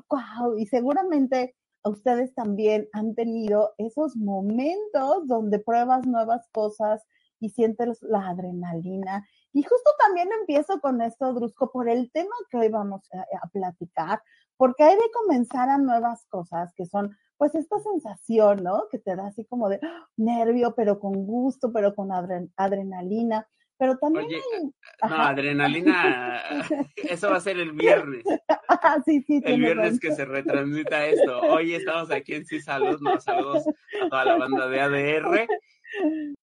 [0.10, 7.06] wow, y seguramente ustedes también han tenido esos momentos donde pruebas nuevas cosas
[7.40, 9.28] y sientes la adrenalina.
[9.52, 14.22] Y justo también empiezo con esto, Drusco, por el tema que hoy vamos a, platicar,
[14.56, 18.88] porque hay de comenzar a nuevas cosas que son, pues, esta sensación, ¿no?
[18.90, 20.08] Que te da así como de ¡ah!
[20.16, 23.48] nervio, pero con gusto, pero con adre- adrenalina.
[23.82, 25.10] Pero también Oye, hay.
[25.10, 26.40] No, adrenalina,
[26.98, 28.24] eso va a ser el viernes.
[28.70, 30.00] Ah, sí, sí, El viernes razón.
[30.00, 31.42] que se retransmita esto.
[31.42, 33.64] Hoy estamos aquí en Sí Salud, nos saludos
[34.04, 35.48] a toda la banda de ADR.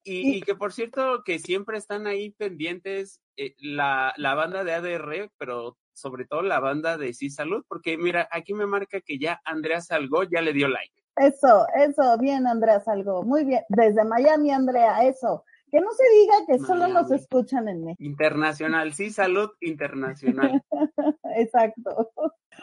[0.03, 4.75] Y, y que por cierto, que siempre están ahí pendientes eh, la, la banda de
[4.75, 9.17] ADR, pero sobre todo la banda de Sí Salud, porque mira, aquí me marca que
[9.17, 10.93] ya Andrea Salgó ya le dio like.
[11.15, 13.23] Eso, eso, bien, Andrea Salgo.
[13.23, 13.63] Muy bien.
[13.69, 15.45] Desde Miami, Andrea, eso.
[15.71, 18.03] Que no se diga que solo nos escuchan en México.
[18.03, 20.63] Internacional, Sí Salud Internacional.
[21.37, 22.13] Exacto.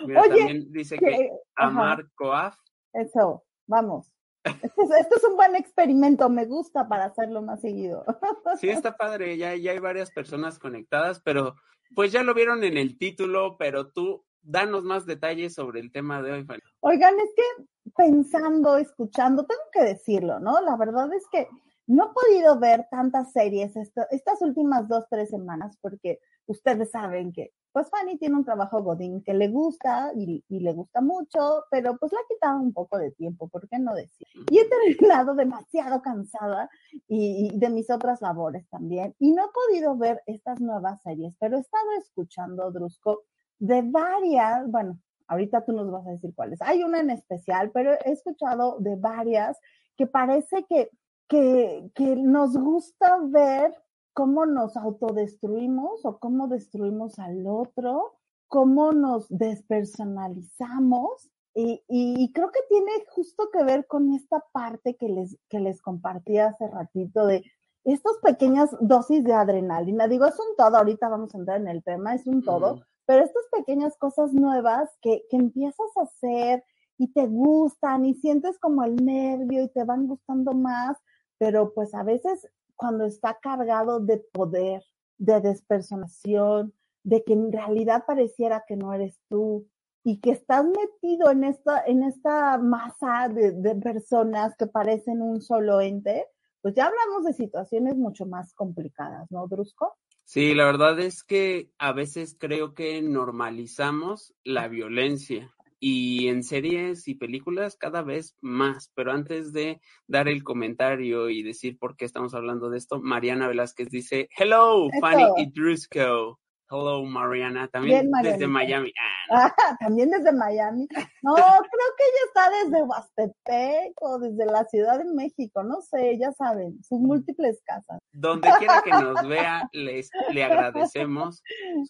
[0.06, 2.56] Mira, Oye, también dice que Que, ajá, Amar Coaf
[2.96, 4.12] eso, vamos.
[4.44, 8.06] Esto es, esto es un buen experimento, me gusta para hacerlo más seguido.
[8.60, 11.56] Sí, está padre, ya, ya hay varias personas conectadas, pero
[11.94, 16.22] pues ya lo vieron en el título, pero tú danos más detalles sobre el tema
[16.22, 16.62] de hoy, Fanny.
[16.80, 20.62] Oigan, es que pensando, escuchando, tengo que decirlo, ¿no?
[20.62, 21.50] La verdad es que
[21.88, 27.32] no he podido ver tantas series esta- estas últimas dos, tres semanas porque ustedes saben
[27.32, 31.66] que, pues Fanny tiene un trabajo godín que le gusta y, y le gusta mucho,
[31.70, 34.26] pero pues le ha quitado un poco de tiempo, ¿por qué no decir?
[34.50, 36.70] Y he terminado demasiado cansada
[37.08, 41.36] y, y de mis otras labores también y no he podido ver estas nuevas series,
[41.40, 43.24] pero he estado escuchando, Drusco,
[43.60, 46.62] de varias, bueno, ahorita tú nos vas a decir cuáles.
[46.62, 49.58] Hay una en especial, pero he escuchado de varias
[49.98, 50.90] que parece que,
[51.28, 53.76] que, que nos gusta ver
[54.14, 58.14] cómo nos autodestruimos o cómo destruimos al otro,
[58.48, 61.32] cómo nos despersonalizamos.
[61.54, 65.82] Y, y creo que tiene justo que ver con esta parte que les, que les
[65.82, 67.44] compartí hace ratito de
[67.86, 70.08] estas pequeñas dosis de adrenalina.
[70.08, 72.80] Digo, es un todo, ahorita vamos a entrar en el tema, es un todo, Mm.
[73.06, 76.64] pero estas pequeñas cosas nuevas que, que empiezas a hacer
[76.98, 80.98] y te gustan y sientes como el nervio y te van gustando más,
[81.38, 84.84] pero pues a veces cuando está cargado de poder,
[85.18, 89.68] de despersonación, de que en realidad pareciera que no eres tú
[90.04, 95.42] y que estás metido en esta, en esta masa de, de personas que parecen un
[95.42, 96.28] solo ente,
[96.62, 99.94] pues ya hablamos de situaciones mucho más complicadas, ¿no, Drusco?
[100.24, 107.08] Sí, la verdad es que a veces creo que normalizamos la violencia y en series
[107.08, 112.06] y películas cada vez más, pero antes de dar el comentario y decir por qué
[112.06, 115.02] estamos hablando de esto, Mariana Velázquez dice, hello, Eso.
[115.02, 116.40] Fanny y Drusco.
[116.68, 118.48] Hello, Mariana, también Bien, desde.
[118.48, 118.92] Miami.
[119.00, 120.88] Ah, Ah, también desde Miami.
[121.22, 126.18] No, creo que ella está desde Huastepec o desde la Ciudad de México, no sé,
[126.20, 128.00] ya saben, sus múltiples casas.
[128.12, 131.42] donde quiera que nos vea, les, le agradecemos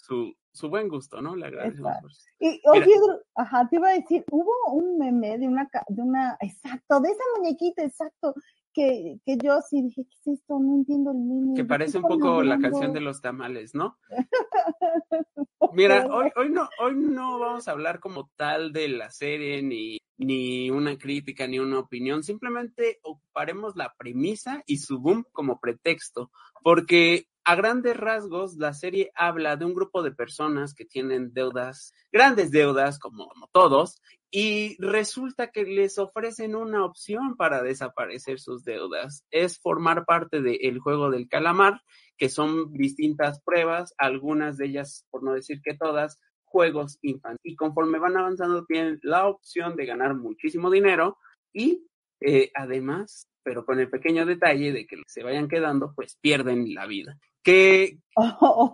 [0.02, 1.36] su, su buen gusto, ¿no?
[1.36, 1.94] Le agradecemos.
[2.02, 2.92] Por- Y oye,
[3.36, 7.24] ajá, te iba a decir, hubo un meme de una, de una, exacto, de esa
[7.38, 8.34] muñequita, exacto,
[8.74, 10.60] que, que yo sí dije, ¿qué es esto?
[10.60, 11.54] No entiendo el meme.
[11.54, 13.98] que ¿de qué parece un poco la hablando?" canción de los tamales, ¿no?
[15.74, 19.98] Mira, hoy, hoy no, hoy no vamos a hablar como tal de la serie, ni,
[20.18, 22.24] ni una crítica, ni una opinión.
[22.24, 26.32] Simplemente ocuparemos la premisa y su boom como pretexto,
[26.64, 31.94] porque a grandes rasgos la serie habla de un grupo de personas que tienen deudas,
[32.12, 39.24] grandes deudas, como, todos, y resulta que les ofrecen una opción para desaparecer sus deudas.
[39.30, 41.82] Es formar parte del juego del calamar,
[42.18, 47.40] que son distintas pruebas, algunas de ellas, por no decir que todas, juegos infantiles.
[47.44, 51.20] Y conforme van avanzando, tienen la opción de ganar muchísimo dinero
[51.54, 51.86] y
[52.22, 56.88] eh, además, pero con el pequeño detalle de que se vayan quedando, pues pierden la
[56.88, 57.18] vida.
[57.44, 58.00] Que...
[58.18, 58.74] Oh,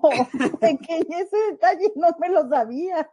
[0.59, 3.09] pequeño, ese detalle no me lo sabía.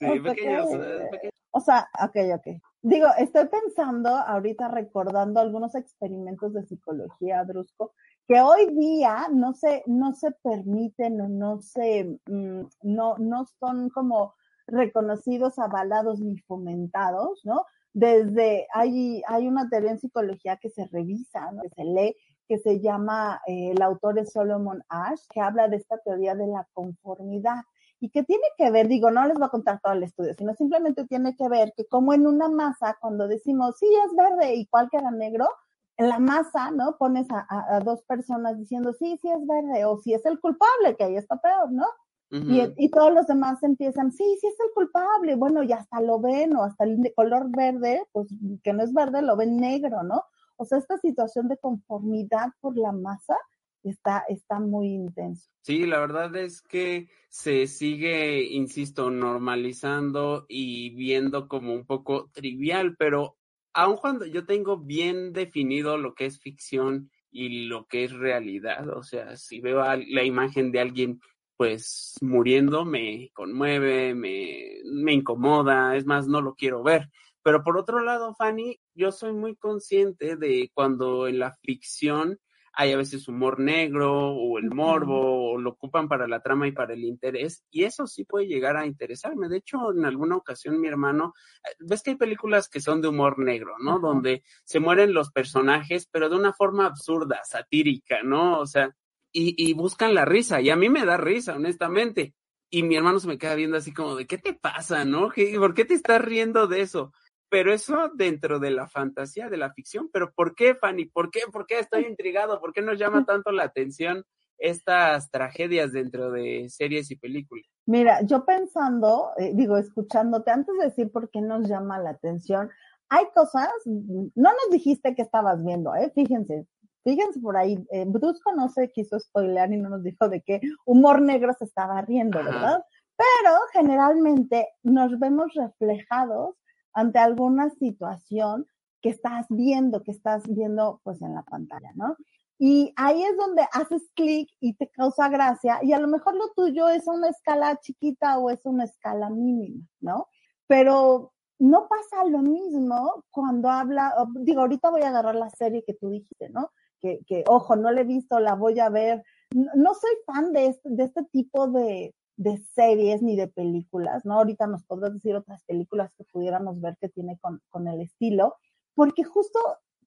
[0.00, 2.60] Sí, pequeños, eh, O sea, ok, ok.
[2.82, 7.92] Digo, estoy pensando ahorita recordando algunos experimentos de psicología, Drusco,
[8.26, 13.90] que hoy día no se, no se permiten o no se, mm, no, no son
[13.90, 14.34] como
[14.66, 17.64] reconocidos, avalados ni fomentados, ¿no?
[17.98, 22.78] Desde, hay, hay una teoría en psicología que se revisa, que se lee, que se
[22.78, 27.62] llama, eh, el autor es Solomon Ash, que habla de esta teoría de la conformidad
[27.98, 30.54] y que tiene que ver, digo, no les voy a contar todo el estudio, sino
[30.54, 34.66] simplemente tiene que ver que como en una masa, cuando decimos, sí, es verde y
[34.66, 35.48] cuál queda negro,
[35.96, 36.96] en la masa, ¿no?
[36.98, 40.94] Pones a, a, dos personas diciendo, sí, sí es verde, o si es el culpable,
[40.96, 41.86] que ahí está peor, ¿no?
[42.30, 46.20] Y, y, todos los demás empiezan, sí, sí es el culpable, bueno, y hasta lo
[46.20, 48.28] ven, o hasta el color verde, pues
[48.62, 50.22] que no es verde, lo ven negro, ¿no?
[50.56, 53.36] O sea, esta situación de conformidad por la masa
[53.82, 55.48] está, está muy intenso.
[55.62, 62.96] Sí, la verdad es que se sigue, insisto, normalizando y viendo como un poco trivial,
[62.98, 63.36] pero
[63.72, 68.88] aun cuando yo tengo bien definido lo que es ficción y lo que es realidad,
[68.88, 71.20] o sea, si veo la imagen de alguien
[71.58, 77.10] pues muriendo me conmueve, me, me incomoda, es más, no lo quiero ver.
[77.42, 82.38] Pero por otro lado, Fanny, yo soy muy consciente de cuando en la ficción
[82.74, 86.72] hay a veces humor negro o el morbo, o lo ocupan para la trama y
[86.72, 89.48] para el interés, y eso sí puede llegar a interesarme.
[89.48, 91.34] De hecho, en alguna ocasión mi hermano,
[91.68, 93.98] eh, ves que hay películas que son de humor negro, ¿no?
[93.98, 98.60] Donde se mueren los personajes, pero de una forma absurda, satírica, ¿no?
[98.60, 98.94] O sea,
[99.32, 102.34] y, y buscan la risa, y a mí me da risa, honestamente.
[102.70, 105.30] Y mi hermano se me queda viendo así como de, ¿qué te pasa, no?
[105.58, 107.12] ¿Por qué te estás riendo de eso?
[107.48, 110.10] pero eso dentro de la fantasía, de la ficción.
[110.12, 111.06] Pero ¿por qué, Fanny?
[111.06, 111.40] ¿Por qué?
[111.50, 112.60] ¿Por qué estoy intrigado?
[112.60, 114.24] ¿Por qué nos llama tanto la atención
[114.58, 117.64] estas tragedias dentro de series y películas?
[117.86, 122.68] Mira, yo pensando, eh, digo, escuchándote, antes de decir por qué nos llama la atención,
[123.08, 126.12] hay cosas, no nos dijiste que estabas viendo, ¿eh?
[126.14, 126.66] Fíjense,
[127.04, 130.60] fíjense por ahí, eh, Brusco no se quiso spoilear y no nos dijo de qué
[130.84, 132.82] humor negro se estaba riendo, ¿verdad?
[133.16, 136.56] Pero generalmente nos vemos reflejados
[136.92, 138.66] ante alguna situación
[139.00, 142.16] que estás viendo, que estás viendo pues en la pantalla, ¿no?
[142.58, 146.50] Y ahí es donde haces clic y te causa gracia y a lo mejor lo
[146.56, 150.26] tuyo es una escala chiquita o es una escala mínima, ¿no?
[150.66, 155.94] Pero no pasa lo mismo cuando habla, digo, ahorita voy a agarrar la serie que
[155.94, 156.70] tú dijiste, ¿no?
[157.00, 159.22] Que, que ojo, no la he visto, la voy a ver.
[159.52, 164.34] No, soy fan de este, de este tipo de, de series ni de películas, ¿no?
[164.34, 168.56] Ahorita nos podrás decir otras películas que pudiéramos ver que tiene con, con el estilo,
[168.94, 169.58] porque justo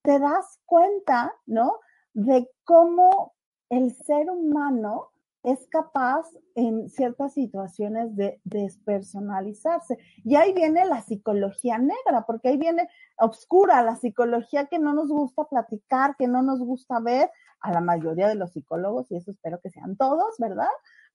[0.02, 1.80] te das cuenta, ¿no?
[2.14, 3.34] De cómo
[3.70, 5.11] el ser humano
[5.44, 9.98] es capaz en ciertas situaciones de despersonalizarse.
[10.24, 12.88] Y ahí viene la psicología negra, porque ahí viene
[13.18, 17.30] obscura la psicología que no nos gusta platicar, que no nos gusta ver
[17.62, 20.68] a la mayoría de los psicólogos, y eso espero que sean todos, ¿verdad?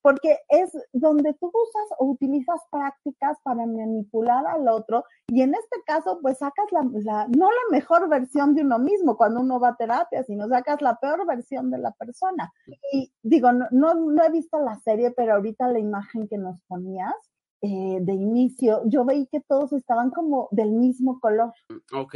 [0.07, 5.82] Porque es donde tú usas o utilizas prácticas para manipular al otro y en este
[5.84, 6.82] caso pues sacas la,
[7.26, 10.94] no la mejor versión de uno mismo cuando uno va a terapia, sino sacas la
[11.00, 12.52] peor versión de la persona.
[12.92, 17.16] Y digo, no, no, he visto la serie, pero ahorita la imagen que nos ponías,
[17.62, 21.52] eh, de inicio, yo veí que todos estaban como del mismo color.
[21.92, 22.14] Ok.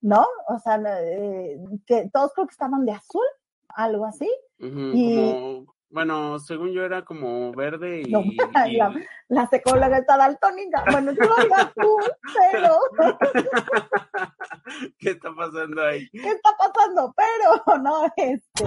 [0.00, 0.24] ¿No?
[0.48, 3.26] O sea, eh, que todos creo que estaban de azul,
[3.68, 4.30] algo así.
[4.58, 8.10] y, bueno, según yo era como verde y...
[8.10, 8.94] la,
[9.28, 10.84] la, psicóloga está daltónica.
[10.90, 11.36] Bueno, yo lo
[11.74, 11.96] tú,
[12.52, 12.78] pero...
[14.98, 16.08] ¿Qué está pasando ahí?
[16.12, 17.14] ¿Qué está pasando?
[17.16, 18.64] Pero, no, este...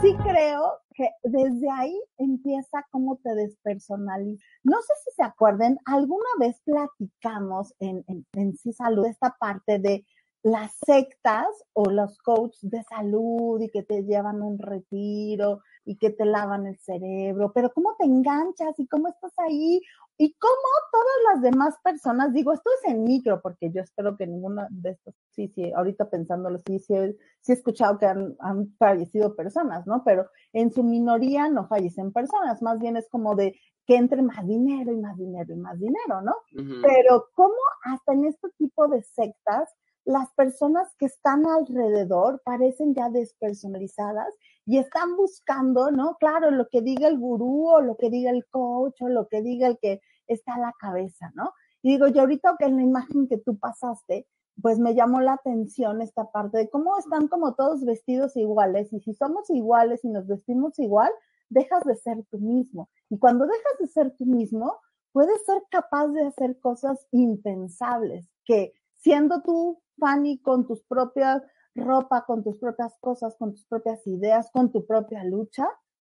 [0.00, 4.44] Sí creo que desde ahí empieza cómo te despersonalizas.
[4.62, 9.78] No sé si se acuerden, alguna vez platicamos en, en, en Sí Salud esta parte
[9.78, 10.04] de
[10.44, 15.96] las sectas o los coaches de salud y que te llevan a un retiro y
[15.96, 19.80] que te lavan el cerebro, pero cómo te enganchas y cómo estás ahí
[20.18, 20.54] y cómo
[20.92, 24.90] todas las demás personas, digo, esto es en micro, porque yo espero que ninguna de
[24.90, 26.94] estos, sí, sí, ahorita pensándolo, sí, sí,
[27.40, 30.04] sí he escuchado que han, han fallecido personas, ¿no?
[30.04, 34.46] Pero en su minoría no fallecen personas, más bien es como de que entre más
[34.46, 36.34] dinero y más dinero y más dinero, ¿no?
[36.82, 39.74] Pero cómo hasta en este tipo de sectas
[40.04, 44.34] las personas que están alrededor parecen ya despersonalizadas
[44.66, 46.16] y están buscando, ¿no?
[46.18, 49.42] Claro, lo que diga el gurú o lo que diga el coach o lo que
[49.42, 51.52] diga el que está a la cabeza, ¿no?
[51.82, 54.26] Y digo, yo ahorita que en la imagen que tú pasaste,
[54.60, 59.00] pues me llamó la atención esta parte de cómo están como todos vestidos iguales y
[59.00, 61.10] si somos iguales y nos vestimos igual,
[61.48, 62.88] dejas de ser tú mismo.
[63.10, 64.78] Y cuando dejas de ser tú mismo,
[65.12, 71.42] puedes ser capaz de hacer cosas impensables que siendo tú, Fanny, con tus propias
[71.74, 75.66] ropa, con tus propias cosas, con tus propias ideas, con tu propia lucha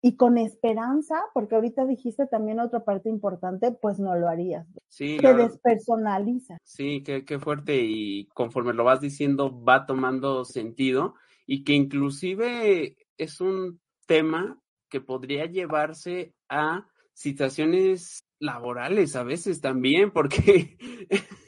[0.01, 4.65] y con esperanza, porque ahorita dijiste también otra parte importante, pues no lo harías.
[4.87, 6.57] Sí, Te despersonaliza.
[6.63, 11.15] Sí, qué, qué fuerte y conforme lo vas diciendo va tomando sentido
[11.45, 20.11] y que inclusive es un tema que podría llevarse a situaciones laborales a veces también,
[20.11, 20.77] porque...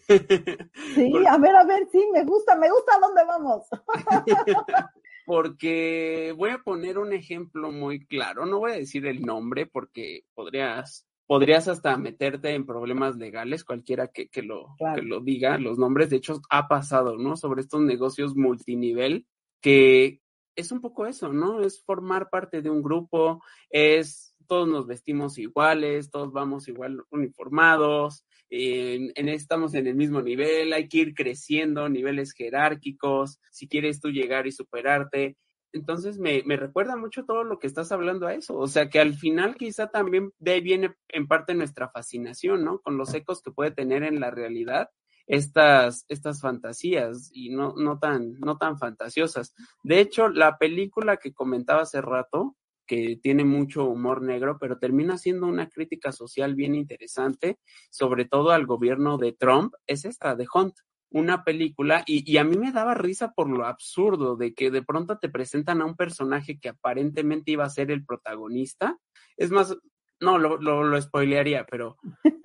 [0.96, 3.68] Sí, a ver, a ver, sí, me gusta, me gusta dónde vamos.
[5.26, 10.26] porque voy a poner un ejemplo muy claro, no voy a decir el nombre porque
[10.34, 15.78] podrías, podrías hasta meterte en problemas legales, cualquiera que, que lo, que lo diga, los
[15.78, 17.38] nombres, de hecho, ha pasado, ¿no?
[17.38, 19.26] Sobre estos negocios multinivel
[19.62, 20.20] que
[20.56, 21.62] es un poco eso, ¿no?
[21.62, 28.26] Es formar parte de un grupo, es todos nos vestimos iguales, todos vamos igual uniformados,
[28.52, 34.10] en, estamos en el mismo nivel, hay que ir creciendo, niveles jerárquicos, si quieres tú
[34.10, 35.38] llegar y superarte.
[35.72, 39.00] Entonces me, me recuerda mucho todo lo que estás hablando a eso, o sea que
[39.00, 42.80] al final quizá también de ahí viene en parte nuestra fascinación, ¿no?
[42.82, 44.90] Con los ecos que puede tener en la realidad
[45.28, 49.56] estas, estas fantasías y no, no, tan, no tan fantasiosas.
[49.82, 55.18] De hecho, la película que comentaba hace rato, que tiene mucho humor negro, pero termina
[55.18, 57.60] siendo una crítica social bien interesante,
[57.90, 60.76] sobre todo al gobierno de Trump, es esta, de Hunt,
[61.12, 65.18] una película, y, a mí me daba risa por lo absurdo de que de pronto
[65.20, 68.98] te presentan a un personaje que aparentemente iba a ser el protagonista.
[69.36, 69.78] Es más,
[70.22, 71.98] no, lo, lo, spoilearía, pero,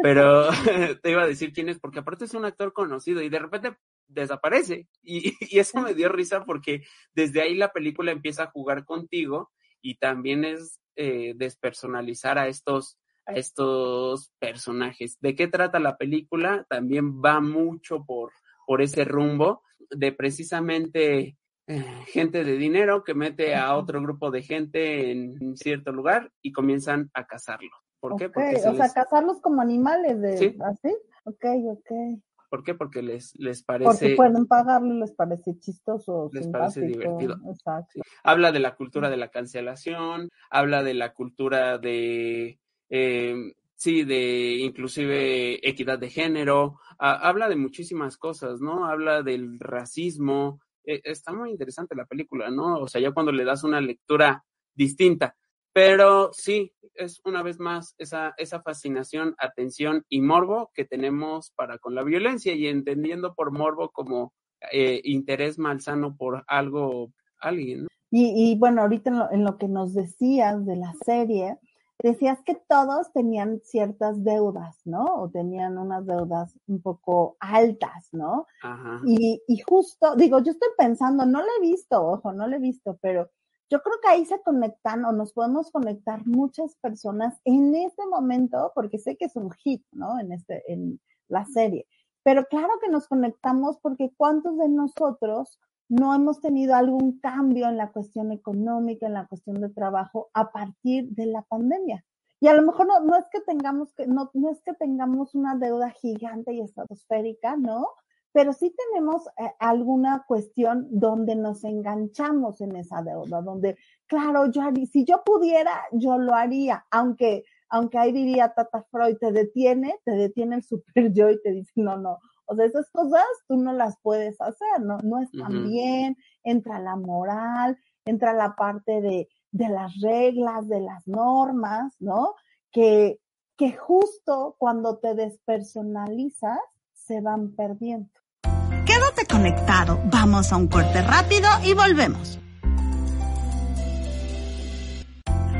[0.02, 0.48] pero
[1.02, 3.76] te iba a decir quién es, porque aparte es un actor conocido y de repente
[4.08, 4.88] desaparece.
[5.00, 6.82] Y, y, eso me dio risa porque
[7.14, 9.52] desde ahí la película empieza a jugar contigo
[9.86, 15.16] y también es eh, despersonalizar a estos, a estos personajes.
[15.20, 16.66] ¿De qué trata la película?
[16.68, 18.32] También va mucho por,
[18.66, 21.36] por ese rumbo de precisamente
[21.68, 26.50] eh, gente de dinero que mete a otro grupo de gente en cierto lugar y
[26.50, 27.70] comienzan a cazarlo.
[28.00, 28.28] ¿Por qué?
[28.28, 30.56] Porque o sea, cazarlos como animales de ¿Sí?
[30.64, 30.96] así.
[31.24, 32.20] Ok, ok.
[32.48, 32.74] ¿Por qué?
[32.74, 33.90] Porque les, les parece...
[33.90, 36.30] Porque pueden pagarlo, les parece chistoso.
[36.32, 37.36] Les parece divertido.
[37.48, 38.00] Exacto.
[38.22, 42.58] Habla de la cultura de la cancelación, habla de la cultura de...
[42.88, 48.86] Eh, sí, de inclusive equidad de género, habla de muchísimas cosas, ¿no?
[48.86, 50.60] Habla del racismo.
[50.84, 52.78] E, está muy interesante la película, ¿no?
[52.78, 54.44] O sea, ya cuando le das una lectura
[54.74, 55.36] distinta.
[55.76, 61.76] Pero sí, es una vez más esa, esa fascinación, atención y morbo que tenemos para
[61.76, 64.32] con la violencia y entendiendo por morbo como
[64.72, 67.88] eh, interés malsano por algo, alguien.
[68.10, 71.58] Y, y, bueno, ahorita en lo, en lo que nos decías de la serie,
[72.02, 75.04] decías que todos tenían ciertas deudas, ¿no?
[75.04, 78.46] O tenían unas deudas un poco altas, ¿no?
[78.62, 79.02] Ajá.
[79.04, 82.60] Y, y justo, digo, yo estoy pensando, no lo he visto, ojo, no lo he
[82.60, 83.28] visto, pero
[83.68, 88.72] yo creo que ahí se conectan o nos podemos conectar muchas personas en este momento,
[88.74, 90.18] porque sé que es un hit, ¿no?
[90.20, 91.86] En este, en la serie.
[92.22, 95.58] Pero claro que nos conectamos porque cuántos de nosotros
[95.88, 100.50] no hemos tenido algún cambio en la cuestión económica, en la cuestión de trabajo a
[100.50, 102.04] partir de la pandemia.
[102.40, 105.34] Y a lo mejor no, no es que tengamos que, no, no es que tengamos
[105.34, 107.88] una deuda gigante y estratosférica, ¿no?
[108.32, 114.62] Pero sí tenemos eh, alguna cuestión donde nos enganchamos en esa deuda, donde, claro, yo
[114.90, 120.12] si yo pudiera, yo lo haría, aunque, aunque ahí diría Tata Freud, te detiene, te
[120.12, 123.72] detiene el super yo y te dice, no, no, o sea, esas cosas tú no
[123.72, 129.68] las puedes hacer, no, no están bien, entra la moral, entra la parte de, de
[129.68, 132.34] las reglas, de las normas, ¿no?
[132.70, 133.20] Que,
[133.56, 136.60] que justo cuando te despersonalizas,
[137.06, 138.10] se van perdiendo.
[138.42, 142.38] ¿Qué Quédate conectado, vamos a un corte rápido y volvemos.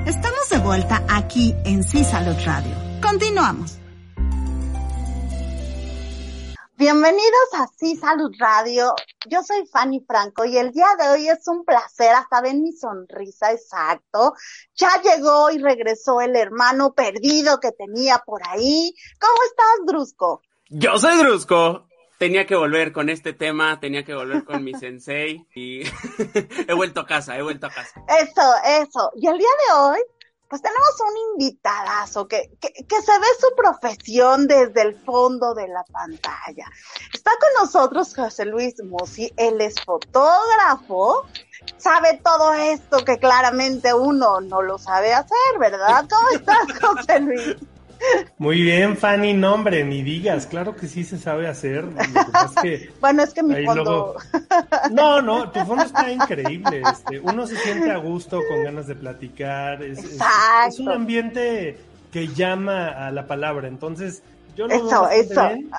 [0.06, 2.74] Estamos de vuelta aquí en Sí Salud Radio.
[3.02, 3.78] Continuamos.
[6.78, 8.94] Bienvenidos a Sí Salud Radio.
[9.28, 12.72] Yo soy Fanny Franco y el día de hoy es un placer, hasta ven mi
[12.72, 14.34] sonrisa, exacto.
[14.74, 18.94] Ya llegó y regresó el hermano perdido que tenía por ahí.
[19.20, 20.42] ¿Cómo estás, Drusco?
[20.68, 21.86] Yo soy Drusco.
[22.18, 25.82] Tenía que volver con este tema, tenía que volver con mi sensei y
[26.66, 28.02] he vuelto a casa, he vuelto a casa.
[28.08, 29.10] Eso, eso.
[29.16, 29.98] Y el día de hoy
[30.48, 35.66] pues tenemos un invitadazo que, que, que, se ve su profesión desde el fondo de
[35.66, 36.66] la pantalla.
[37.12, 41.26] Está con nosotros José Luis Musi, él es fotógrafo,
[41.78, 46.06] sabe todo esto que claramente uno no lo sabe hacer, ¿verdad?
[46.08, 47.56] ¿Cómo estás, José Luis?
[48.38, 51.86] Muy bien, Fanny, nombre, ni digas, claro que sí se sabe hacer.
[53.00, 54.16] bueno, es que mi fondo.
[54.90, 56.82] No, no, tu fondo está increíble.
[56.90, 59.82] Este, uno se siente a gusto, con ganas de platicar.
[59.82, 60.18] Es,
[60.68, 61.78] es, un ambiente
[62.12, 63.68] que llama a la palabra.
[63.68, 64.22] Entonces,
[64.56, 65.48] yo lo eso, eso.
[65.48, 65.70] Bien.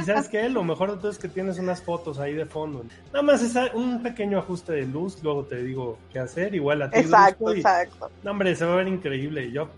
[0.00, 2.84] Y sabes qué, lo mejor de todo es que tienes unas fotos ahí de fondo.
[3.12, 6.90] Nada más es un pequeño ajuste de luz, luego te digo qué hacer, igual a
[6.90, 7.00] ti.
[7.00, 8.10] Exacto, exacto.
[8.22, 9.44] No, hombre, se va a ver increíble.
[9.44, 9.68] Y yo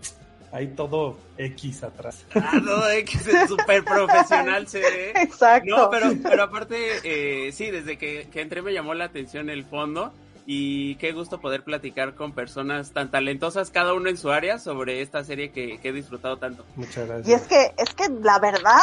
[0.51, 2.25] Ahí todo X atrás.
[2.35, 5.11] Ah, todo X es súper profesional se ve.
[5.15, 5.69] Exacto.
[5.69, 9.63] No, pero, pero aparte, eh, sí, desde que, que entré me llamó la atención el
[9.63, 10.13] fondo
[10.45, 15.01] y qué gusto poder platicar con personas tan talentosas, cada uno en su área, sobre
[15.01, 16.65] esta serie que, que, he disfrutado tanto.
[16.75, 17.27] Muchas gracias.
[17.27, 18.81] Y es que, es que la verdad,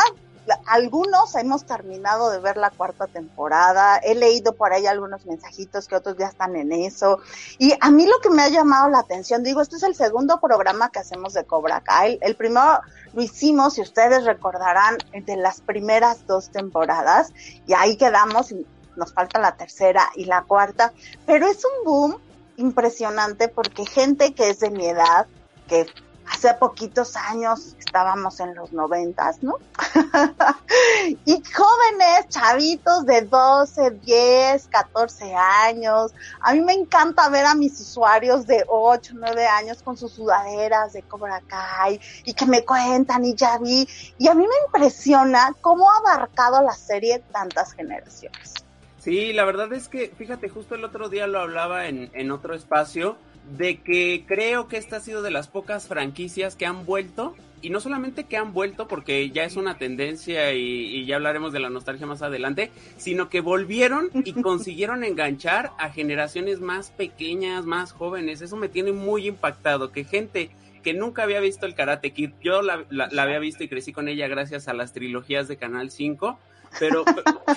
[0.67, 5.97] algunos hemos terminado de ver la cuarta temporada, he leído por ahí algunos mensajitos que
[5.97, 7.21] otros ya están en eso,
[7.59, 10.41] y a mí lo que me ha llamado la atención, digo, este es el segundo
[10.41, 12.81] programa que hacemos de Cobra Kai, el primero
[13.13, 17.33] lo hicimos, si ustedes recordarán, de las primeras dos temporadas,
[17.67, 20.93] y ahí quedamos, y nos falta la tercera y la cuarta,
[21.27, 22.21] pero es un boom
[22.57, 25.27] impresionante porque gente que es de mi edad,
[25.69, 25.87] que
[26.31, 29.57] hace poquitos años estábamos en los noventas, ¿no?
[31.25, 36.13] y jóvenes, chavitos de 12, 10, 14 años.
[36.41, 40.93] A mí me encanta ver a mis usuarios de 8, 9 años con sus sudaderas
[40.93, 43.89] de Cobra Kai y que me cuentan y ya vi.
[44.19, 48.55] Y a mí me impresiona cómo ha abarcado la serie tantas generaciones.
[48.99, 52.55] Sí, la verdad es que, fíjate, justo el otro día lo hablaba en, en otro
[52.55, 53.17] espacio
[53.57, 57.71] de que creo que esta ha sido de las pocas franquicias que han vuelto y
[57.71, 61.71] no solamente que han vuelto porque ya es una tendencia y, ya hablaremos de la
[61.71, 68.43] nostalgia más adelante, sino que volvieron y consiguieron enganchar a generaciones más pequeñas, más jóvenes.
[68.43, 70.51] Eso me tiene muy impactado, que gente
[70.83, 74.09] que nunca había visto el Karate Kid, yo la, la había visto y crecí con
[74.09, 76.39] ella gracias a las trilogías de Canal 5
[76.79, 77.05] pero,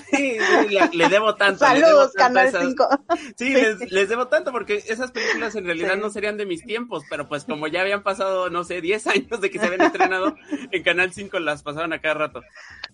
[0.09, 0.38] sí,
[0.93, 1.59] le, debo tanto.
[1.59, 2.88] Saludos, Canal 5.
[3.38, 3.53] Sí,
[3.89, 7.45] Les, debo tanto porque esas películas en realidad no serían de mis tiempos, pero pues
[7.45, 10.36] como ya habían pasado, no sé, 10 años de que se habían estrenado,
[10.72, 12.41] en Canal 5 las pasaban a cada rato.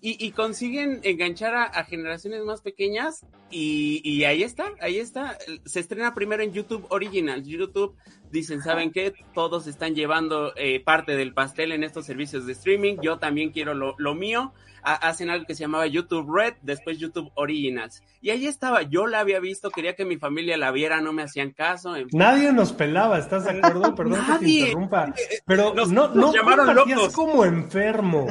[0.02, 5.38] Y, y consiguen enganchar a, generaciones más pequeñas y, y ahí está, ahí está.
[5.66, 7.44] Se estrena primero en YouTube Original.
[7.44, 7.96] YouTube
[8.32, 9.14] dicen, ¿saben qué?
[9.34, 13.74] Todos están llevando eh, parte del pastel en estos servicios de streaming, yo también quiero
[13.74, 14.54] lo, lo mío
[14.94, 18.02] hacen algo que se llamaba YouTube Red, después YouTube Originals.
[18.22, 21.24] Y ahí estaba, yo la había visto, quería que mi familia la viera, no me
[21.24, 21.94] hacían caso.
[22.12, 23.96] Nadie nos pelaba, ¿estás de acuerdo?
[23.96, 25.14] Perdón que te interrumpa.
[25.46, 27.14] Pero no, no, nos llamaron locos.
[27.14, 28.28] como enfermo.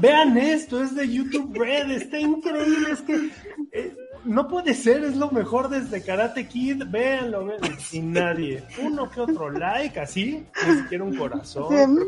[0.00, 3.30] Vean esto, es de YouTube Red, está increíble, es que...
[3.72, 7.68] Eh, no puede ser, es lo mejor desde Karate Kid, véanlo, véanlo.
[7.92, 11.98] Y nadie, uno que otro like, así, ni siquiera un corazón,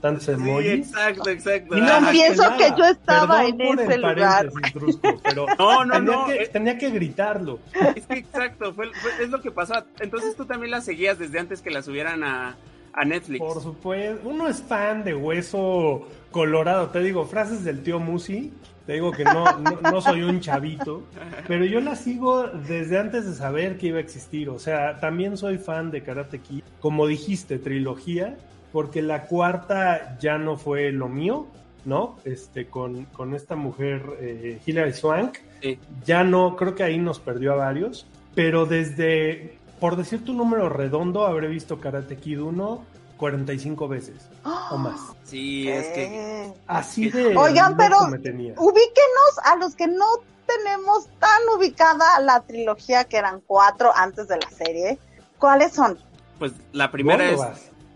[0.00, 0.86] tantos emojis.
[0.86, 1.78] Sí, exacto, exacto.
[1.78, 4.50] Y no pienso que yo estaba en ese lugar.
[5.22, 6.26] pero no, no, tenía no.
[6.26, 6.48] Que, eh.
[6.52, 7.58] tenía que gritarlo.
[7.94, 9.84] Es que exacto, fue, es lo que pasó.
[10.00, 12.56] Entonces tú también la seguías desde antes que la subieran a,
[12.94, 13.40] a Netflix.
[13.40, 18.52] Por supuesto, uno es fan de Hueso Colorado, te digo, frases del tío Musi
[18.86, 19.44] te digo que no,
[19.82, 21.04] no, soy un chavito,
[21.48, 24.50] pero yo la sigo desde antes de saber que iba a existir.
[24.50, 26.62] O sea, también soy fan de Karate Kid.
[26.80, 28.36] Como dijiste, trilogía,
[28.72, 31.46] porque la cuarta ya no fue lo mío,
[31.86, 32.18] ¿no?
[32.26, 35.38] Este, con, con esta mujer, eh, Hilary Swank.
[36.04, 38.06] Ya no, creo que ahí nos perdió a varios.
[38.34, 42.84] Pero desde, por decir tu número redondo, habré visto Karate Kid 1
[43.18, 44.14] 45 veces
[44.70, 44.98] o más.
[45.24, 50.06] Sí, es que así de Oigan, pero ubíquenos a los que no
[50.46, 54.98] tenemos tan ubicada la trilogía que eran cuatro antes de la serie.
[55.38, 55.98] ¿Cuáles son?
[56.38, 57.40] Pues la primera es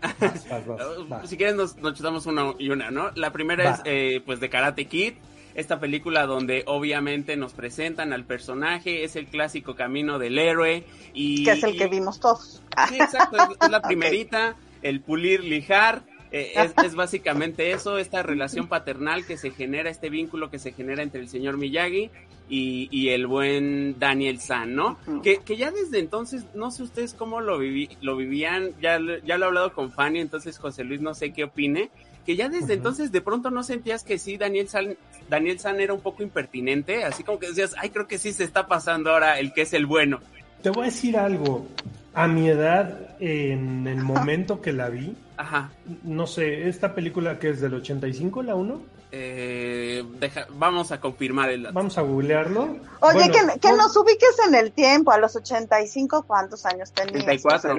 [1.25, 3.09] si quieren nos, nos chutamos una y una, ¿no?
[3.15, 5.15] La primera es eh, pues de Karate Kid
[5.55, 11.43] esta película donde obviamente nos presentan al personaje, es el clásico camino del héroe y...
[11.43, 12.61] Que es el que vimos todos.
[12.87, 19.25] Sí, exacto, es, la primerita, el pulir, lijar, eh, es, básicamente eso, esta relación paternal
[19.25, 22.09] que se genera, este vínculo que se genera entre el señor Miyagi
[22.51, 24.97] y, el buen Daniel San, ¿no?
[25.21, 29.45] que, ya desde entonces, no sé ustedes cómo lo, viví, lo vivían, ya, ya lo
[29.45, 31.91] he hablado con Fanny, entonces José Luis no sé qué opine,
[32.25, 34.97] que ya desde entonces de pronto no sentías que sí, Daniel San,
[35.29, 38.43] Daniel San era un poco impertinente, así como que decías, ay, creo que sí se
[38.43, 40.19] está pasando ahora el que es el bueno.
[40.61, 41.67] Te voy a decir algo,
[42.13, 45.71] a mi edad, en el momento que la vi, Ajá.
[46.03, 50.03] no sé, esta película que es del 85, la 1, eh,
[50.51, 52.77] vamos a confirmar el Vamos a googlearlo.
[52.99, 57.23] Oye, que, nos ubiques en el tiempo, a los 85, ¿cuántos años tenías?
[57.23, 57.73] 84.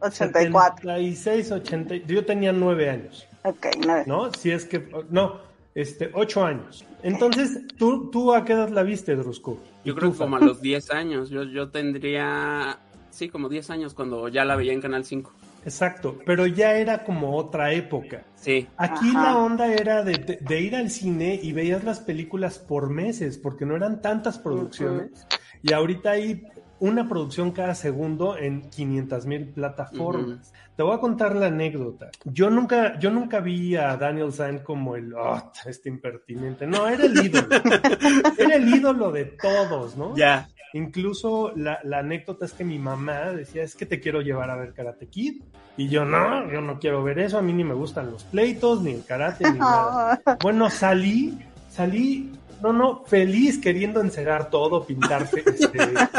[0.00, 0.92] 84.
[0.92, 3.26] 86, 80, yo tenía 9 años.
[3.42, 4.04] Ok, 9.
[4.06, 4.32] ¿No?
[4.32, 5.40] Si es que, no,
[5.74, 6.84] este, 8 años.
[7.02, 9.58] Entonces, ¿tú, tú a qué edad la viste, Drusco?
[9.84, 12.78] Yo creo que como a los 10 años, yo, yo tendría,
[13.10, 15.32] sí, como 10 años cuando ya la veía en Canal 5.
[15.64, 18.24] Exacto, pero ya era como otra época.
[18.34, 18.66] Sí.
[18.76, 23.64] Aquí la onda era de, ir al cine y veías las películas por meses, porque
[23.64, 25.26] no eran tantas producciones.
[25.62, 26.44] Y ahorita hay
[26.82, 30.52] una producción cada segundo en 500 mil plataformas.
[30.74, 32.10] Te voy a contar la anécdota.
[32.24, 36.66] Yo nunca, yo nunca vi a Daniel San como el, oh, este impertinente.
[36.66, 37.46] No, era el ídolo.
[38.36, 40.16] era el ídolo de todos, ¿no?
[40.16, 40.48] Ya.
[40.72, 44.74] Incluso la, anécdota es que mi mamá decía, es que te quiero llevar a ver
[44.74, 45.40] Karate Kid.
[45.76, 48.82] Y yo, no, yo no quiero ver eso, a mí ni me gustan los pleitos,
[48.82, 50.20] ni el karate, ni nada.
[50.42, 51.38] Bueno, salí,
[51.70, 55.68] salí, no, no, feliz queriendo encerar todo, pintar este,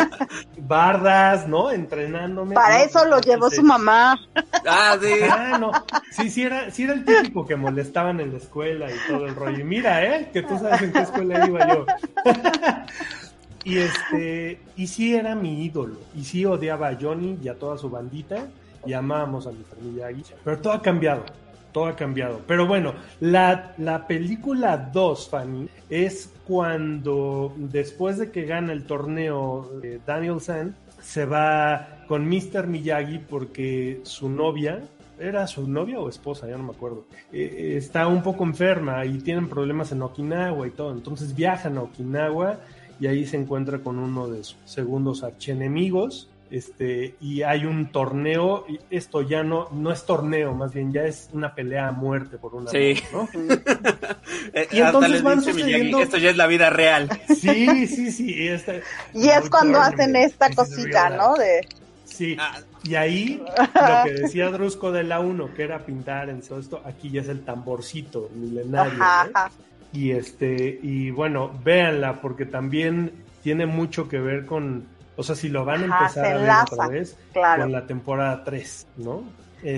[0.57, 1.71] bardas, ¿no?
[1.71, 2.55] Entrenándome.
[2.55, 4.19] Para eso lo llevó su mamá.
[4.67, 5.13] Ah, sí.
[5.29, 5.71] Ah, no.
[6.11, 9.35] Sí, sí era, sí era el típico que molestaban en la escuela y todo el
[9.35, 9.59] rollo.
[9.59, 10.29] Y mira, ¿eh?
[10.33, 11.85] Que tú sabes en qué escuela iba yo.
[13.65, 17.77] Y este, y sí era mi ídolo, y sí odiaba a Johnny y a toda
[17.77, 18.47] su bandita,
[18.85, 20.09] y amábamos a mi familia
[20.43, 21.23] pero todo ha cambiado,
[21.73, 22.41] todo ha cambiado.
[22.47, 29.69] Pero bueno, la, la película 2, Fanny, es cuando después de que gana el torneo
[29.83, 32.67] eh, Daniel San, se va con Mr.
[32.67, 34.81] Miyagi porque su novia,
[35.19, 37.05] era su novia o esposa, ya no me acuerdo.
[37.31, 40.91] Eh, está un poco enferma y tienen problemas en Okinawa y todo.
[40.91, 42.59] Entonces viajan a Okinawa
[42.99, 46.29] y ahí se encuentra con uno de sus segundos archienemigos.
[46.53, 51.01] Este, y hay un torneo, y esto ya no, no es torneo, más bien ya
[51.01, 53.01] es una pelea a muerte por una sí.
[53.11, 53.27] ¿no?
[54.53, 55.99] Eh, y entonces van sucediendo...
[55.99, 57.09] esto ya es la vida real.
[57.27, 58.35] Sí, sí, sí.
[59.15, 61.33] y es cuando hacen esta cosita, ¿no?
[61.33, 61.67] De...
[62.05, 62.59] Sí, ah.
[62.83, 66.83] y ahí lo que decía Drusco de la 1, que era pintar en todo esto,
[66.85, 68.99] aquí ya es el tamborcito milenario.
[69.91, 74.85] Y este, y bueno, véanla, porque también tiene mucho que ver con,
[75.15, 78.87] o sea, si lo van a empezar a ver otra vez, con la temporada 3,
[78.97, 79.23] ¿no?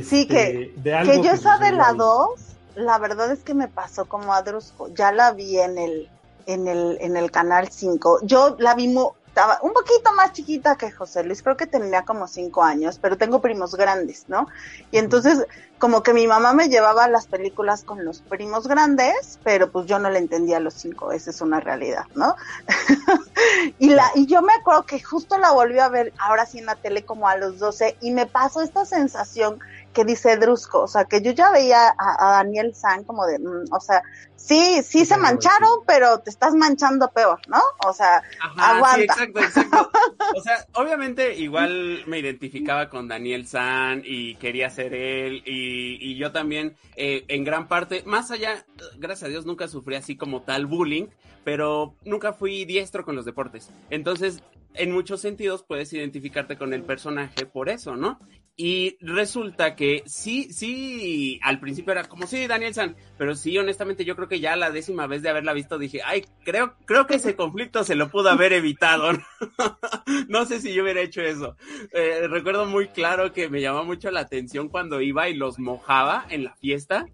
[0.03, 2.29] sí, que, este, de que yo esa de la 2,
[2.75, 6.09] la verdad es que me pasó como a Drusco, ya la vi en el,
[6.45, 8.19] en el, en el canal 5.
[8.23, 8.87] Yo la vi
[9.35, 13.17] estaba un poquito más chiquita que José Luis, creo que tenía como cinco años, pero
[13.17, 14.47] tengo primos grandes, ¿no?
[14.91, 15.45] Y entonces,
[15.77, 19.99] como que mi mamá me llevaba las películas con los primos grandes, pero pues yo
[19.99, 22.37] no le entendía a los cinco, esa es una realidad, ¿no?
[23.77, 26.67] y la, y yo me acuerdo que justo la volví a ver ahora sí en
[26.67, 29.59] la tele como a los 12 y me pasó esta sensación
[29.95, 33.65] que dice Drusco, o sea, que yo ya veía a, Daniel San como de, mm,
[33.71, 34.03] o sea,
[34.35, 37.61] sí, sí se mancharon, pero te estás manchando peor, ¿no?
[37.87, 38.21] O sea,
[38.57, 39.15] aguanta.
[39.15, 39.91] Sí, exacto, exacto.
[40.35, 46.17] O sea, obviamente igual me identificaba con Daniel San y quería ser él y, y
[46.17, 48.65] yo también eh, en gran parte, más allá,
[48.97, 51.07] gracias a Dios nunca sufrí así como tal bullying,
[51.43, 53.69] pero nunca fui diestro con los deportes.
[53.89, 54.43] Entonces,
[54.73, 58.19] en muchos sentidos puedes identificarte con el personaje por eso, ¿no?
[58.57, 64.05] Y resulta que sí, sí, al principio era como sí, Daniel San, pero sí, honestamente,
[64.05, 67.15] yo creo que ya la décima vez de haberla visto dije, ay, creo, creo que
[67.15, 69.11] ese conflicto se lo pudo haber evitado.
[70.29, 71.57] no sé si yo hubiera hecho eso.
[71.91, 76.25] Eh, recuerdo muy claro que me llamó mucho la atención cuando iba y los mojaba
[76.29, 77.07] en la fiesta.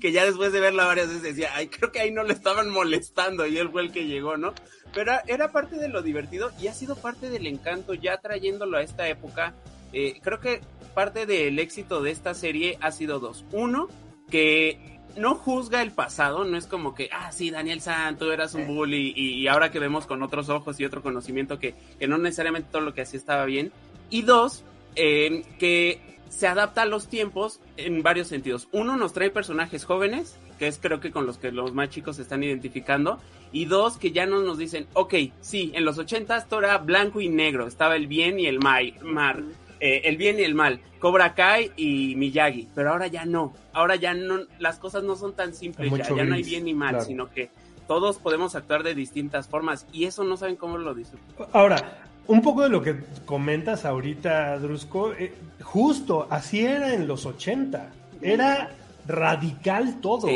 [0.00, 2.68] que ya después de verla varias veces decía, ay, creo que ahí no le estaban
[2.68, 4.52] molestando y él fue el que llegó, ¿no?
[4.92, 8.82] Pero era parte de lo divertido y ha sido parte del encanto ya trayéndolo a
[8.82, 9.54] esta época
[9.92, 10.60] eh, creo que
[10.94, 13.44] parte del éxito de esta serie ha sido dos.
[13.52, 13.88] Uno,
[14.30, 18.66] que no juzga el pasado, no es como que, ah, sí, Daniel Santo, eras un
[18.66, 21.74] bully, y, ahora que vemos con otros ojos y otro conocimiento que,
[22.06, 23.72] no necesariamente todo lo que hacía estaba bien.
[24.10, 24.64] Y dos,
[24.94, 28.68] eh, que se adapta a los tiempos en varios sentidos.
[28.72, 32.16] Uno, nos trae personajes jóvenes que es creo que con los que los más chicos
[32.16, 33.18] se están identificando,
[33.52, 37.20] y dos, que ya no nos dicen, ok, sí, en los ochentas todo era blanco
[37.20, 39.42] y negro, estaba el bien y el mar,
[39.80, 43.96] eh, el bien y el mal, Cobra Kai y Miyagi, pero ahora ya no, ahora
[43.96, 47.00] ya no, las cosas no son tan simples, ya, ya, no hay bien ni mal,
[47.02, 47.50] sino que
[47.86, 51.18] todos podemos actuar de distintas formas y eso no saben cómo lo dicen.
[51.52, 57.26] Ahora, un poco de lo que comentas ahorita, Drusco, eh, justo así era en los
[57.26, 57.92] 80.
[58.20, 58.70] Era
[59.06, 60.28] radical todo.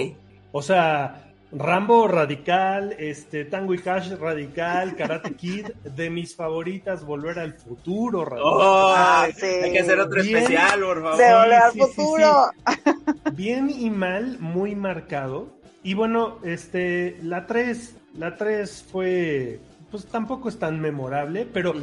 [0.53, 7.40] O sea, Rambo radical, este Tango y Cash radical, Karate Kid, de mis favoritas, Volver
[7.40, 8.53] al Futuro radical.
[8.53, 11.18] Oh, Hay que hacer otro especial, por favor.
[11.18, 12.51] De Volver al Futuro.
[13.34, 15.48] Bien y mal, muy marcado.
[15.82, 21.74] Y bueno, este, la 3, la 3 fue pues tampoco es tan memorable, pero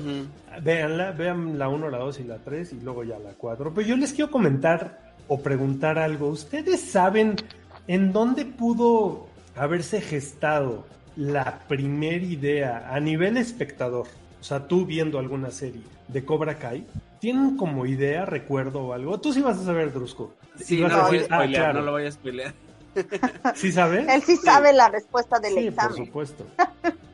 [0.63, 3.73] véanla, vean la 1, la 2 y la 3 y luego ya la 4.
[3.73, 6.29] Pero yo les quiero comentar o preguntar algo.
[6.29, 7.35] ¿Ustedes saben
[7.87, 9.26] en dónde pudo
[9.57, 10.85] haberse gestado
[11.15, 14.07] la primera idea a nivel espectador?
[14.39, 16.85] O sea, tú viendo alguna serie de Cobra Kai,
[17.19, 19.19] ¿tienen como idea, recuerdo o algo?
[19.19, 20.33] Tú sí vas a saber, Drusco.
[20.55, 22.53] Sí, no, lo voy a spoilear, no lo voy a spoilear.
[23.55, 24.07] ¿Sí sabes?
[24.07, 25.95] Él sí sabe la respuesta del sí, examen.
[25.95, 26.45] por supuesto.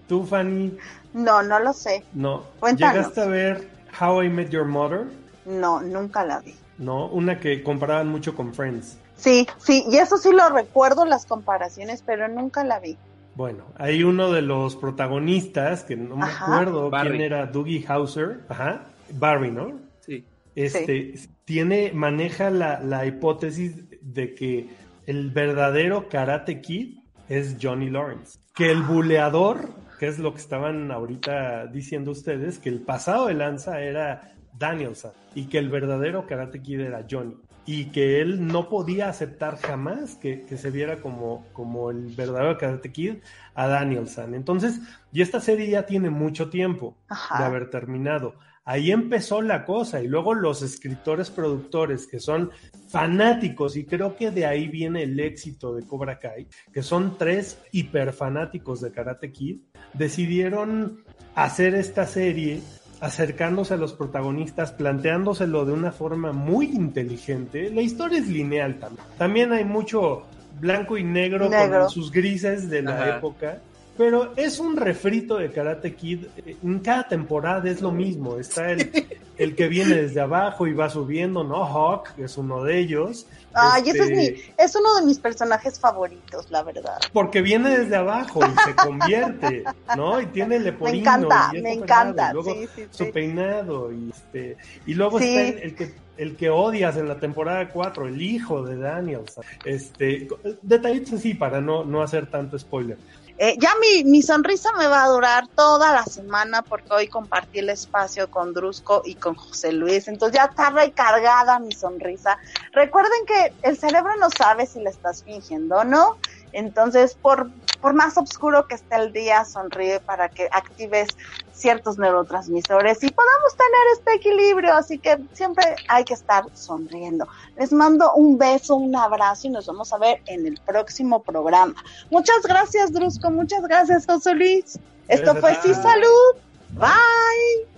[0.07, 0.77] ¿Tú, Fanny?
[1.13, 2.03] No, no lo sé.
[2.13, 2.43] No.
[2.59, 2.95] Cuéntanos.
[2.95, 3.67] ¿Llegaste a ver
[3.99, 5.07] How I Met Your Mother?
[5.45, 6.55] No, nunca la vi.
[6.77, 8.97] No, una que comparaban mucho con Friends.
[9.15, 12.97] Sí, sí, y eso sí lo recuerdo, las comparaciones, pero nunca la vi.
[13.35, 16.45] Bueno, hay uno de los protagonistas, que no me Ajá.
[16.45, 17.09] acuerdo Barry.
[17.11, 18.83] quién era, Dougie Hauser, ajá,
[19.13, 19.79] Barry, ¿no?
[20.01, 20.23] Sí.
[20.55, 24.69] Este, tiene, maneja la, la hipótesis de que
[25.07, 26.97] el verdadero Karate Kid
[27.27, 28.37] es Johnny Lawrence.
[28.53, 33.33] Que el buleador, que es lo que estaban ahorita diciendo ustedes, que el pasado de
[33.33, 37.35] lanza era Danielson y que el verdadero Karate Kid era Johnny.
[37.65, 42.57] Y que él no podía aceptar jamás que, que se viera como, como el verdadero
[42.57, 43.15] Karate Kid
[43.55, 44.35] a Danielson.
[44.35, 44.79] Entonces,
[45.11, 47.39] y esta serie ya tiene mucho tiempo Ajá.
[47.39, 48.35] de haber terminado.
[48.65, 52.51] Ahí empezó la cosa y luego los escritores productores que son
[52.87, 57.59] fanáticos y creo que de ahí viene el éxito de Cobra Kai, que son tres
[57.73, 59.59] hiperfanáticos de Karate Kid,
[59.93, 61.03] decidieron
[61.35, 62.61] hacer esta serie
[63.03, 67.69] acercándose a los protagonistas, planteándoselo de una forma muy inteligente.
[67.69, 69.05] La historia es lineal también.
[69.17, 70.23] También hay mucho
[70.61, 71.81] blanco y negro, Negro.
[71.81, 73.17] con sus grises de la Ajá.
[73.17, 73.57] época.
[73.97, 76.27] Pero es un refrito de Karate Kid.
[76.63, 78.37] En cada temporada es lo mismo.
[78.39, 78.89] Está el,
[79.37, 81.65] el que viene desde abajo y va subiendo, ¿no?
[81.65, 83.25] Hawk es uno de ellos.
[83.53, 86.99] Ay, ese es, Este, mi, es uno de mis personajes favoritos, la verdad.
[87.11, 89.63] Porque viene desde abajo y se convierte,
[89.95, 90.21] ¿no?
[90.21, 90.93] Y tiene el leporino.
[90.93, 93.11] Me encanta, y me encanta, y luego sí, sí, su sí.
[93.11, 93.91] peinado.
[93.91, 98.07] Y, este, y luego está el, el que el que odias en la temporada 4,
[98.07, 99.21] el hijo de Daniel.
[99.65, 100.27] Este,
[100.61, 102.97] detallitos así para no, no hacer tanto spoiler.
[103.37, 107.59] Eh, ya mi, mi sonrisa me va a durar toda la semana porque hoy compartí
[107.59, 112.37] el espacio con Drusco y con José Luis, entonces ya está recargada mi sonrisa.
[112.73, 116.19] Recuerden que el cerebro no sabe si le estás fingiendo o no,
[116.53, 117.49] entonces por,
[117.81, 121.09] por más oscuro que esté el día, sonríe para que actives
[121.53, 127.27] ciertos neurotransmisores y podamos tener este equilibrio, así que siempre hay que estar sonriendo.
[127.57, 131.75] Les mando un beso, un abrazo y nos vamos a ver en el próximo programa.
[132.09, 133.29] Muchas gracias, Drusco.
[133.31, 134.79] Muchas gracias, José Luis.
[135.07, 136.37] Esto fue Sí Salud.
[136.71, 137.73] Bye.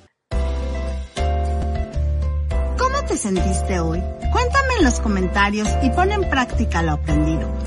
[2.77, 4.01] ¿Cómo te sentiste hoy?
[4.31, 7.64] Cuéntame en los comentarios y pon en práctica lo aprendido.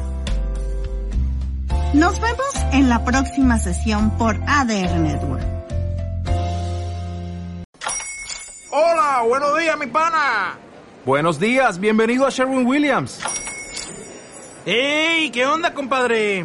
[1.95, 5.43] Nos vemos en la próxima sesión por ADR Network.
[8.71, 10.59] Hola, buenos días, mi pana.
[11.07, 13.21] Buenos días, bienvenido a Sherwin Williams.
[14.67, 15.31] ¡Ey!
[15.31, 16.45] ¿Qué onda, compadre?